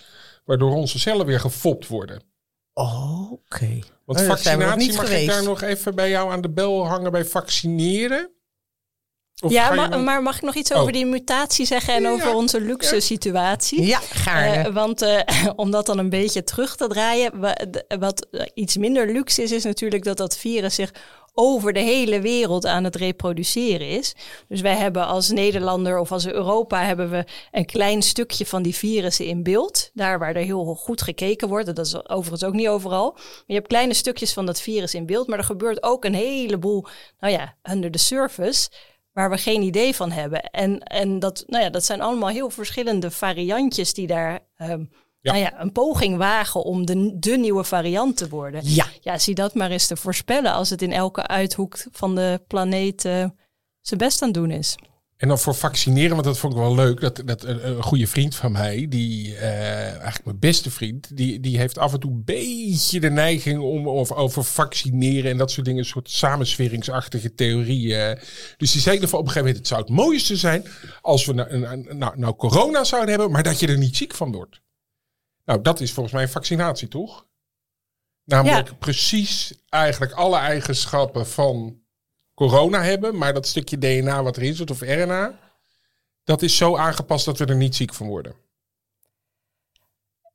[0.46, 2.31] Waardoor onze cellen weer gefopt worden.
[2.74, 3.80] Oh, oké.
[4.06, 7.26] Want oh, vaccinatie, mag ik daar nog even bij jou aan de bel hangen bij
[7.26, 8.32] vaccineren?
[9.42, 10.94] Of ja, maar, mag ik nog iets over oh.
[10.94, 13.86] die mutatie zeggen en over onze luxe situatie?
[13.86, 14.68] Ja, gaarne.
[14.68, 15.20] Uh, want uh,
[15.56, 17.32] om dat dan een beetje terug te draaien,
[18.00, 20.92] wat iets minder luxe is, is natuurlijk dat dat virus zich
[21.34, 24.16] over de hele wereld aan het reproduceren is.
[24.48, 28.76] Dus wij hebben als Nederlander of als Europa hebben we een klein stukje van die
[28.76, 29.90] virussen in beeld.
[29.94, 31.76] Daar waar er heel goed gekeken wordt.
[31.76, 33.12] Dat is overigens ook niet overal.
[33.14, 35.28] Maar je hebt kleine stukjes van dat virus in beeld.
[35.28, 36.86] Maar er gebeurt ook een heleboel,
[37.20, 38.70] nou ja, under the surface
[39.14, 40.42] waar we geen idee van hebben.
[40.42, 44.90] En, en dat, nou ja, dat zijn allemaal heel verschillende variantjes die daar um,
[45.22, 45.32] ja.
[45.32, 48.62] Nou ja, een poging wagen om de, de nieuwe variant te worden.
[48.64, 48.86] Ja.
[49.02, 53.06] ja, zie dat maar eens te voorspellen als het in elke uithoek van de planeet
[53.06, 53.26] uh,
[53.82, 54.76] zijn best aan het doen is.
[55.22, 57.02] En dan voor vaccineren, want dat vond ik wel leuk.
[57.02, 59.42] Dat, dat een, goede vriend van mij, die uh,
[59.84, 63.90] eigenlijk mijn beste vriend, die, die heeft af en toe een beetje de neiging om
[63.90, 68.20] over, over vaccineren en dat soort dingen, een soort samensweringsachtige theorieën.
[68.58, 70.66] Dus die zei van op een gegeven moment: het zou het mooiste zijn
[71.02, 74.32] als we nou, nou, nou corona zouden hebben, maar dat je er niet ziek van
[74.32, 74.62] wordt.
[75.46, 77.26] Nou, dat is volgens mij vaccinatie, toch?
[78.24, 81.81] Namelijk precies eigenlijk alle eigenschappen van
[82.48, 85.40] corona hebben, maar dat stukje DNA wat erin zit of RNA,
[86.24, 88.36] dat is zo aangepast dat we er niet ziek van worden.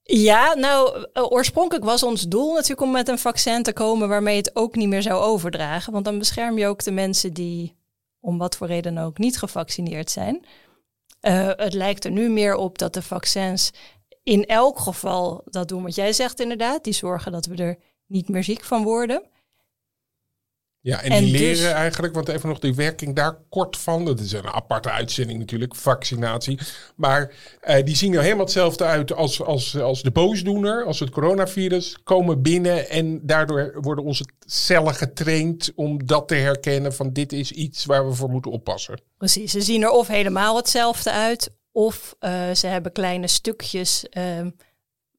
[0.03, 4.37] Ja, nou, eh, oorspronkelijk was ons doel natuurlijk om met een vaccin te komen waarmee
[4.37, 5.93] het ook niet meer zou overdragen.
[5.93, 7.77] Want dan bescherm je ook de mensen die
[8.21, 10.45] om wat voor reden ook niet gevaccineerd zijn.
[11.23, 13.73] Uh, het lijkt er nu meer op dat de vaccins
[14.23, 16.85] in elk geval dat doen wat jij zegt inderdaad.
[16.85, 19.23] Die zorgen dat we er niet meer ziek van worden.
[20.87, 24.05] Ja, en, die leren dus- eigenlijk, want even nog die werking daar kort van.
[24.05, 26.59] Dat is een aparte uitzending natuurlijk, vaccinatie.
[26.97, 31.11] Maar eh, die zien er helemaal hetzelfde uit als, als, als de boosdoener, als het
[31.11, 31.99] coronavirus.
[32.03, 37.53] Komen binnen en daardoor worden onze cellen getraind om dat te herkennen van dit is
[37.53, 39.01] iets waar we voor moeten oppassen.
[39.19, 44.47] Precies, ze zien er of helemaal hetzelfde uit of uh, ze hebben kleine stukjes uh,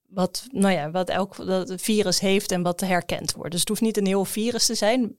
[0.08, 3.52] wat, nou ja, wat elk dat virus heeft en wat herkend wordt.
[3.52, 5.16] Dus het hoeft niet een heel virus te zijn,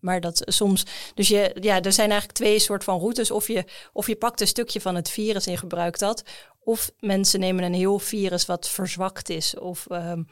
[0.00, 0.86] maar dat soms.
[1.14, 3.30] Dus je, ja, er zijn eigenlijk twee soort van routes.
[3.30, 6.24] Of je, of je pakt een stukje van het virus en je gebruikt dat.
[6.64, 9.58] Of mensen nemen een heel virus wat verzwakt is.
[9.58, 10.26] Of, um,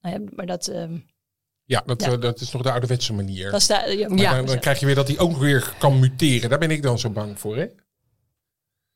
[0.00, 0.68] nou ja, maar dat.
[0.68, 1.06] Um,
[1.64, 2.12] ja, dat, ja.
[2.12, 3.50] Uh, dat is nog de ouderwetse manier.
[3.50, 4.34] Dat is de, ja, ja.
[4.36, 6.50] Dan, dan, krijg je weer dat hij ook weer kan muteren.
[6.50, 7.66] Daar ben ik dan zo bang voor, hè?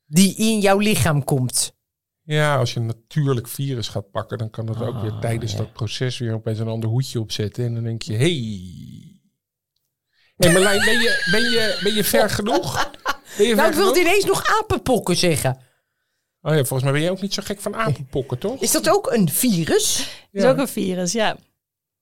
[0.09, 1.77] die in jouw lichaam komt.
[2.21, 5.55] Ja, als je een natuurlijk virus gaat pakken, dan kan dat ook weer ah, tijdens
[5.55, 7.65] dat proces weer opeens een ander hoedje opzetten.
[7.65, 9.18] En dan denk je, hey.
[10.39, 12.91] Hey Marlijn, ben je, ben, je, ben je ver genoeg?
[13.37, 15.57] Ben je nou, ik wilde ineens nog apenpokken zeggen.
[16.41, 18.61] Oh ja, volgens mij ben jij ook niet zo gek van apenpokken, toch?
[18.61, 20.09] Is dat ook een virus?
[20.31, 21.35] is ook een virus, ja.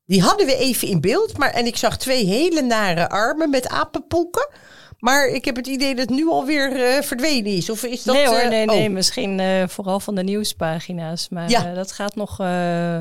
[0.06, 3.68] Die hadden we even in beeld, maar en ik zag twee hele nare armen met
[3.70, 4.48] apenpokken.
[5.00, 7.70] Maar ik heb het idee dat het nu alweer eh verdwenen is.
[7.70, 8.16] Of is dat...
[8.16, 8.88] nee hoor, eh, nee, nee.
[8.88, 8.94] oh.
[8.94, 11.30] Misschien eh, vooral van de nieuwspagina's.
[11.30, 11.66] Maar Ja.
[11.70, 12.98] eh, dat gaat nog eh,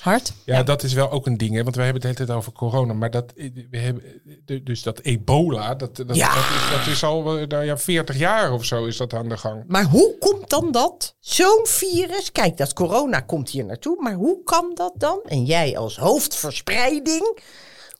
[0.00, 0.32] hard.
[0.44, 1.62] Ja, dat is wel ook een ding, hè?
[1.62, 2.92] want we hebben het hele tijd over corona.
[2.92, 3.32] Maar dat,
[3.70, 4.02] we hebben,
[4.44, 6.34] de- dus dat ebola, dat, dat, Ja.
[6.34, 9.28] dat, is, dat is al eh, nou ja, 40 jaar of zo is dat aan
[9.28, 9.64] de gang.
[9.66, 11.16] Maar hoe komt dan dat?
[11.20, 15.20] Zo'n virus, kijk, dat corona komt hier naartoe, maar hoe kan dat dan?
[15.24, 17.38] En jij als hoofdverspreiding,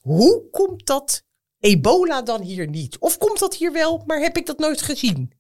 [0.00, 1.22] hoe komt dat
[1.60, 2.96] ebola dan hier niet?
[2.98, 5.32] Of komt dat hier wel, maar heb ik dat nooit gezien?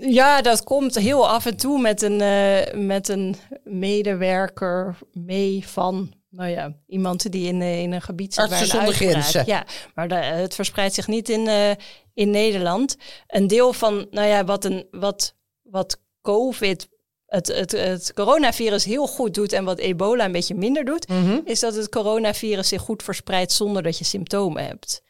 [0.00, 6.14] Ja, dat komt heel af en toe met een, eh, met een medewerker mee van,
[6.30, 9.42] nou ja, iemand die in, eh, in een gebied zit waar Artsen zonder grenzen.
[9.46, 11.70] Ja, maar het verspreidt zich niet in, eh,
[12.14, 12.96] in Nederland.
[13.26, 16.88] Een deel van, nou ja, wat, een, wat, wat COVID,
[17.26, 21.06] het, het, het coronavirus heel goed doet en wat ebola een beetje minder doet,
[21.44, 25.02] is dat het coronavirus zich goed verspreidt zonder dat je symptomen hebt.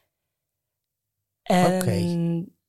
[1.43, 1.91] En Oké.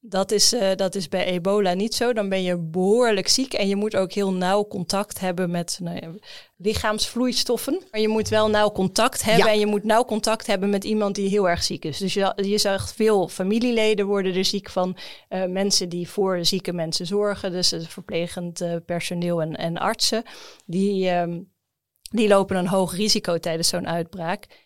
[0.09, 2.13] Dat, is, eh, dat is bij ebola niet zo.
[2.13, 5.95] Dan ben je behoorlijk ziek en je moet ook heel nauw contact hebben met nou
[6.01, 6.13] ja,
[6.57, 7.81] lichaamsvloeistoffen.
[7.91, 9.51] Maar je moet wel nauw contact hebben Ja.
[9.51, 11.97] en je moet nauw contact hebben met iemand die heel erg ziek is.
[11.97, 14.97] Dus je, je zag veel familieleden worden er ziek van.
[15.29, 20.23] eh, mensen die voor zieke mensen zorgen, dus het verplegend eh, personeel en, en artsen.
[20.65, 21.39] Die, ehm,
[22.11, 24.64] die lopen een hoog risico tijdens zo'n uitbraak.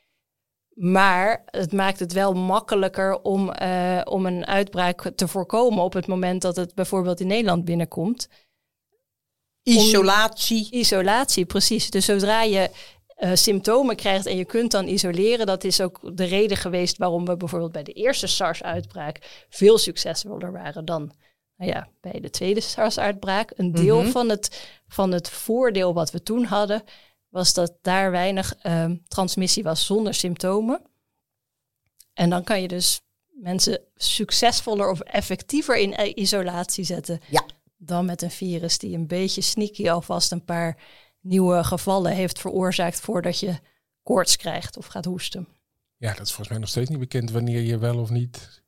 [0.79, 6.07] Maar het maakt het wel makkelijker om, eh, om een uitbraak te voorkomen op het
[6.07, 8.29] moment dat het bijvoorbeeld in Nederland binnenkomt.
[9.63, 10.71] Isolatie.
[10.71, 11.89] Isolatie, precies.
[11.89, 12.69] Dus zodra je
[13.15, 17.25] eh, symptomen krijgt en je kunt dan isoleren, dat is ook de reden geweest waarom
[17.25, 21.11] we bijvoorbeeld bij de eerste SARS-uitbraak veel succesvoller waren dan
[21.57, 23.51] nou ja, bij de tweede SARS-uitbraak.
[23.55, 26.83] Een deel van, het, van het voordeel wat we toen hadden,
[27.29, 30.81] was dat daar weinig ehm, transmissie was zonder symptomen.
[32.13, 37.45] En dan kan je dus mensen succesvoller of effectiever in isolatie zetten Ja.
[37.77, 40.77] dan met een virus die een beetje sneaky alvast een paar
[41.21, 43.59] nieuwe gevallen heeft veroorzaakt voordat je
[44.03, 45.47] koorts krijgt of gaat hoesten.
[45.97, 48.63] Ja, dat is volgens mij nog steeds niet bekend wanneer je wel of niet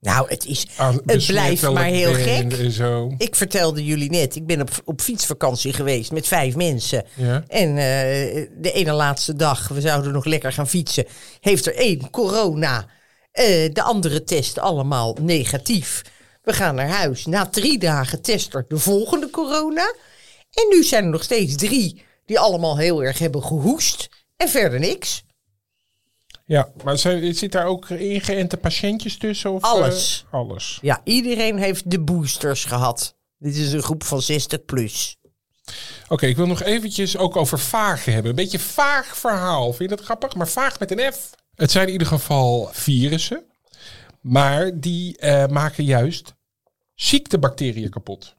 [0.00, 0.66] Nou, het is...
[0.76, 2.52] aan Het blijft maar heel gek.
[2.52, 3.14] En zo.
[3.18, 7.04] Ik vertelde jullie net, ik ben op, op fietsvakantie geweest met vijf mensen.
[7.14, 7.44] Ja.
[7.48, 11.06] En eh, de ene laatste dag, we zouden nog lekker gaan fietsen,
[11.40, 12.86] heeft er één corona.
[13.32, 16.02] Eh, de andere test allemaal negatief.
[16.42, 17.26] We gaan naar huis.
[17.26, 19.94] Na drie dagen test er de volgende corona.
[20.50, 24.08] En nu zijn er nog steeds drie die allemaal heel erg hebben gehoest.
[24.36, 25.24] En verder niks.
[26.50, 29.52] Ja, maar zijn, zit daar ook ingeënte patiëntjes tussen?
[29.52, 30.24] Of, Alles.
[30.26, 30.78] eh, alles.
[30.82, 33.16] Ja, iedereen heeft de boosters gehad.
[33.38, 35.16] Dit is een groep van 60 plus.
[36.08, 38.30] Oké, ik wil nog eventjes ook over vaag hebben.
[38.30, 39.72] Een beetje vaag verhaal.
[39.72, 40.34] Vind je dat grappig?
[40.34, 41.30] Maar vaag met een F.
[41.54, 43.44] Het zijn in ieder geval virussen.
[44.20, 46.34] Maar die eh, maken juist
[46.94, 48.34] ziektebacteriën kapot.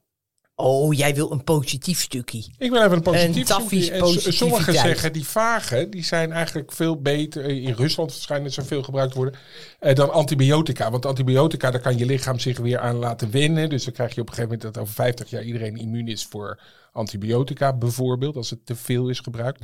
[0.61, 2.43] Oh, jij wil een positief stukje.
[2.57, 4.25] Ik wil even een positief Een zoeken.
[4.25, 7.45] En Sommigen zeggen die vage, die zijn eigenlijk veel beter.
[7.45, 9.35] In Rusland schijnen ze veel gebruikt worden.
[9.79, 10.91] eh, dan antibiotica.
[10.91, 13.69] Want antibiotica, daar kan je lichaam zich weer aan laten wennen.
[13.69, 16.25] Dus dan krijg je op een gegeven moment dat over 50 jaar iedereen immuun is
[16.25, 16.59] voor
[16.91, 18.35] antibiotica bijvoorbeeld.
[18.35, 19.59] Als het te veel is gebruikt.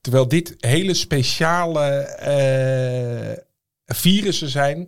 [0.00, 3.44] Terwijl dit hele speciale eh,
[3.84, 4.86] virussen zijn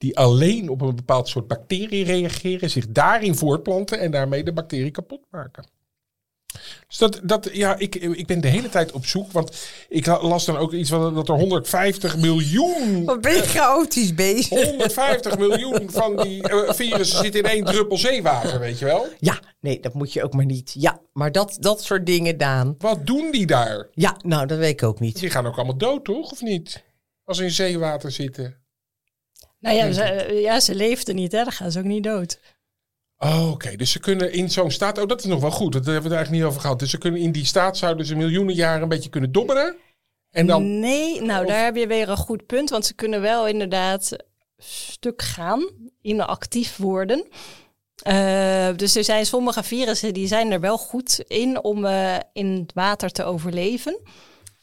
[0.00, 4.90] die alleen op een bepaald soort bacterie reageren, zich daarin voortplanten en daarmee de bacterie
[4.90, 5.64] kapot maken.
[6.88, 10.22] Dus dat, dat ja, ik, ik ben de hele tijd op zoek, want ik la-
[10.22, 14.64] las dan ook iets van dat er 150 miljoen, Wat ben je chaotisch bezig?
[14.64, 19.06] 150 miljoen van die eh, virussen zitten in één druppel zeewater, weet je wel?
[19.18, 20.74] Ja, nee, dat moet je ook maar niet.
[20.78, 22.74] Ja, maar dat, dat soort dingen, Daan.
[22.78, 23.88] Wat doen die daar?
[23.92, 25.20] Ja, nou, dat weet ik ook niet.
[25.20, 26.30] Die gaan ook allemaal dood, toch?
[26.32, 26.82] Of niet?
[27.24, 28.59] Als ze in zeewater zitten.
[29.60, 31.42] Nou ja, ze, ja, ze leefden niet, hè?
[31.42, 32.40] dan gaan ze ook niet dood.
[33.18, 33.76] Oh, oké.
[33.76, 34.98] Dus ze kunnen in zo'n staat...
[34.98, 35.72] Oh, dat is nog wel goed.
[35.72, 36.78] Dat hebben we het eigenlijk niet over gehad.
[36.78, 39.76] Dus ze kunnen in die staat zouden ze miljoenen jaren een beetje kunnen dobberen.
[40.30, 40.78] En dan...
[40.78, 44.16] Nee, nou daar heb je weer een goed punt, want ze kunnen wel inderdaad
[44.58, 45.70] stuk gaan,
[46.02, 47.28] inactief worden.
[48.02, 52.46] Eh, dus er zijn sommige virussen die zijn er wel goed in om eh, in
[52.46, 54.00] het water te overleven.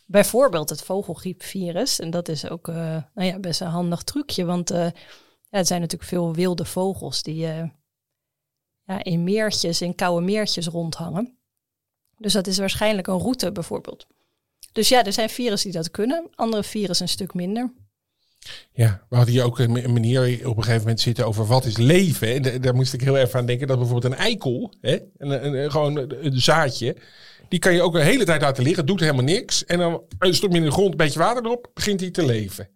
[0.10, 2.00] Bijvoorbeeld het vogelgriepvirus.
[2.00, 2.76] En dat is ook eh,
[3.14, 4.92] nou ja, best een handig trucje, want eh,
[5.50, 7.64] ja, er zijn natuurlijk veel wilde vogels die eh,
[8.84, 11.38] ja, in meertjes, in koude meertjes rondhangen.
[12.18, 14.08] Dus dat is waarschijnlijk een route bijvoorbeeld.
[14.72, 17.74] Dus ja, er zijn virussen die dat kunnen, andere virussen een stuk minder.
[18.72, 21.78] Ja, we hadden hier ook een manier op een gegeven moment zitten over wat is
[21.78, 22.34] leven.
[22.34, 25.00] En da- daar moest ik heel erg aan denken dat bijvoorbeeld een eikel, hè,
[25.70, 26.98] gewoon een zaadje,
[27.50, 29.66] die kan je ook een hele tijd laten liggen, doet helemaal niks.
[29.66, 32.26] En dan eh, stop je in de grond een beetje water erop, begint hij te
[32.26, 32.70] leven.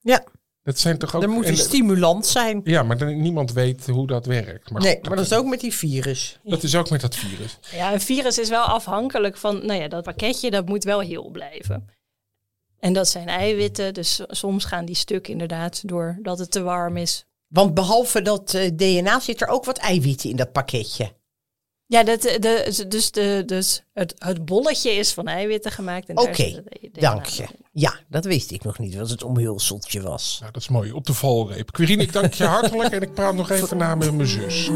[0.00, 0.24] Ja,
[0.62, 1.22] Dat zijn toch ook...
[1.22, 2.60] er moet en- een stimulans zijn.
[2.64, 4.70] ja, maar dan, niemand weet hoe dat werkt.
[4.70, 6.38] Maar Nee, goed, maar dat is ook met die virus.
[6.44, 7.58] dat is ook met dat virus.
[7.72, 11.30] Ja, een virus is wel afhankelijk van, nou ja, dat pakketje, dat moet wel heel
[11.30, 11.88] blijven.
[12.78, 17.24] En dat zijn eiwitten, dus soms gaan die stuk inderdaad doordat het te warm is.
[17.48, 21.12] Want behalve dat eh, DNA zit er ook wat eiwitten in dat pakketje.
[21.86, 26.08] Ja, dat, eh, de, dus, de, dus het, het bolletje is van eiwitten gemaakt.
[26.14, 26.62] Oké,
[26.92, 27.44] DNA dank je.
[27.72, 30.36] Ja, dat wist ik nog niet, wat het omhulseltje was.
[30.40, 30.92] Nou, dat is mooi.
[30.92, 31.72] Op de valreep.
[31.72, 34.70] Quirine, ik dank je hartelijk en ik praat nog even na met mijn zus.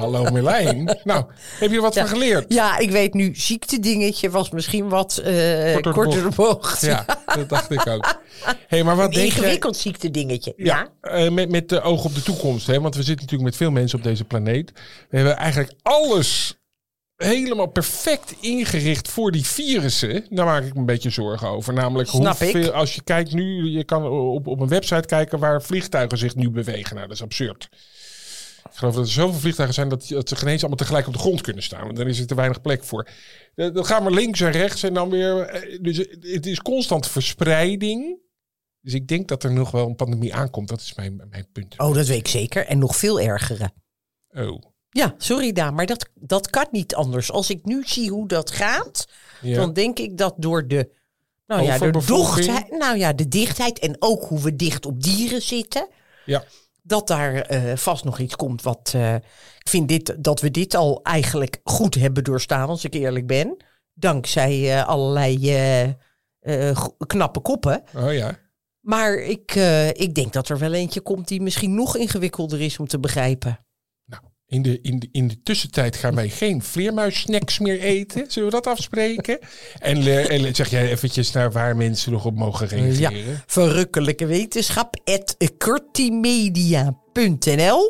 [0.00, 0.98] Hallo Merlijn.
[1.04, 1.24] Nou,
[1.58, 2.00] heb je wat Ja.
[2.00, 2.52] van geleerd?
[2.52, 6.80] Ja, ik weet nu, ziektedingetje was misschien wat eh Korter de korter bocht.
[6.86, 8.20] Ja, dat dacht ik ook.
[8.66, 9.36] hey, maar wat Een denk jij...
[9.36, 10.52] ingewikkeld ziektedingetje.
[10.56, 10.88] Ja.
[11.02, 12.66] Ja, eh, met, met de oog op de toekomst.
[12.66, 12.80] Hè?
[12.80, 14.72] Want we zitten natuurlijk met veel mensen op deze planeet.
[15.10, 16.54] We hebben eigenlijk alles
[17.16, 20.26] helemaal perfect ingericht voor die virussen.
[20.30, 21.72] Daar maak ik me een beetje zorgen over.
[21.72, 22.52] Namelijk Snap ik.
[22.52, 26.34] hoeveel, als je kijkt nu, je kan op, op een website kijken waar vliegtuigen zich
[26.34, 26.94] nu bewegen.
[26.96, 27.68] Nou, dat is absurd.
[28.70, 31.12] Ik geloof dat er zoveel vliegtuigen zijn dat, dat ze geen eens allemaal tegelijk op
[31.12, 31.84] de grond kunnen staan.
[31.84, 33.08] Want dan is er te weinig plek voor.
[33.54, 35.40] Dan gaan we links en rechts en dan weer.
[35.46, 38.18] eh, Dus het is constant verspreiding.
[38.80, 40.68] Dus ik denk dat er nog wel een pandemie aankomt.
[40.68, 41.78] Dat is mijn, mijn punt.
[41.78, 42.66] Oh, dat weet ik zeker.
[42.66, 43.70] En nog veel ergere.
[44.30, 44.62] Oh.
[44.90, 47.30] Ja, sorry Daan, maar dat, dat kan niet anders.
[47.30, 49.06] Als ik nu zie hoe dat gaat,
[49.40, 49.56] Ja.
[49.56, 50.90] dan denk ik dat door de,
[51.46, 55.42] nou ja, de, dochtheid, nou ja, de dichtheid en ook hoe we dicht op dieren
[55.42, 55.88] zitten,
[56.24, 56.44] ja.
[56.82, 58.92] Dat daar eh, vast nog iets komt wat.
[58.94, 59.14] eh,
[59.58, 63.64] ik vind dit, dat we dit al eigenlijk goed hebben doorstaan, als ik eerlijk ben.
[63.94, 65.96] Dankzij eh, allerlei
[67.06, 67.82] knappe koppen.
[67.96, 68.38] Oh ja.
[68.80, 69.54] Maar ik,
[69.92, 73.58] ik denk dat er wel eentje komt die misschien nog ingewikkelder is om te begrijpen.
[74.50, 78.24] In de, in, de, in de tussentijd gaan wij geen vleermuissnacks meer eten.
[78.28, 79.38] Zullen we dat afspreken?
[79.78, 83.30] En, eh, en zeg jij eventjes naar waar mensen nog op mogen reageren.
[83.30, 84.96] Ja, verrukkelijke wetenschap.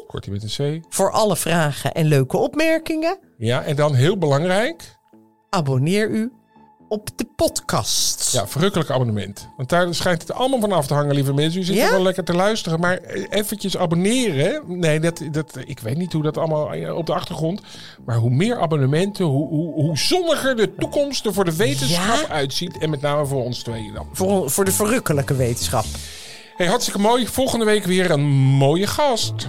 [0.07, 0.85] Kortie met een C.
[0.89, 3.19] voor alle vragen en leuke opmerkingen.
[3.39, 4.99] Ja, en dan heel belangrijk.
[5.51, 6.33] Abonneer u
[6.91, 8.33] op de podcast.
[8.33, 9.49] Ja, verrukkelijk abonnement.
[9.57, 11.61] Want daar schijnt het allemaal van af te hangen, lieve mensen.
[11.61, 11.85] U zit Ja?
[11.85, 12.99] er wel lekker te luisteren, maar
[13.31, 14.63] eventjes abonneren.
[14.67, 17.61] Nee, dat, dat, ik weet niet hoe dat allemaal eh, op de achtergrond.
[18.05, 22.29] Maar hoe meer abonnementen, hoe, hoe, hoe zonniger de toekomst er voor de wetenschap Ja?
[22.35, 22.79] uitziet.
[22.79, 24.09] En met name voor ons tweeën dan.
[24.13, 25.85] Voor, voor de verrukkelijke wetenschap.
[26.57, 27.27] Hey, hartstikke mooi.
[27.27, 29.49] Volgende week weer een mooie gast.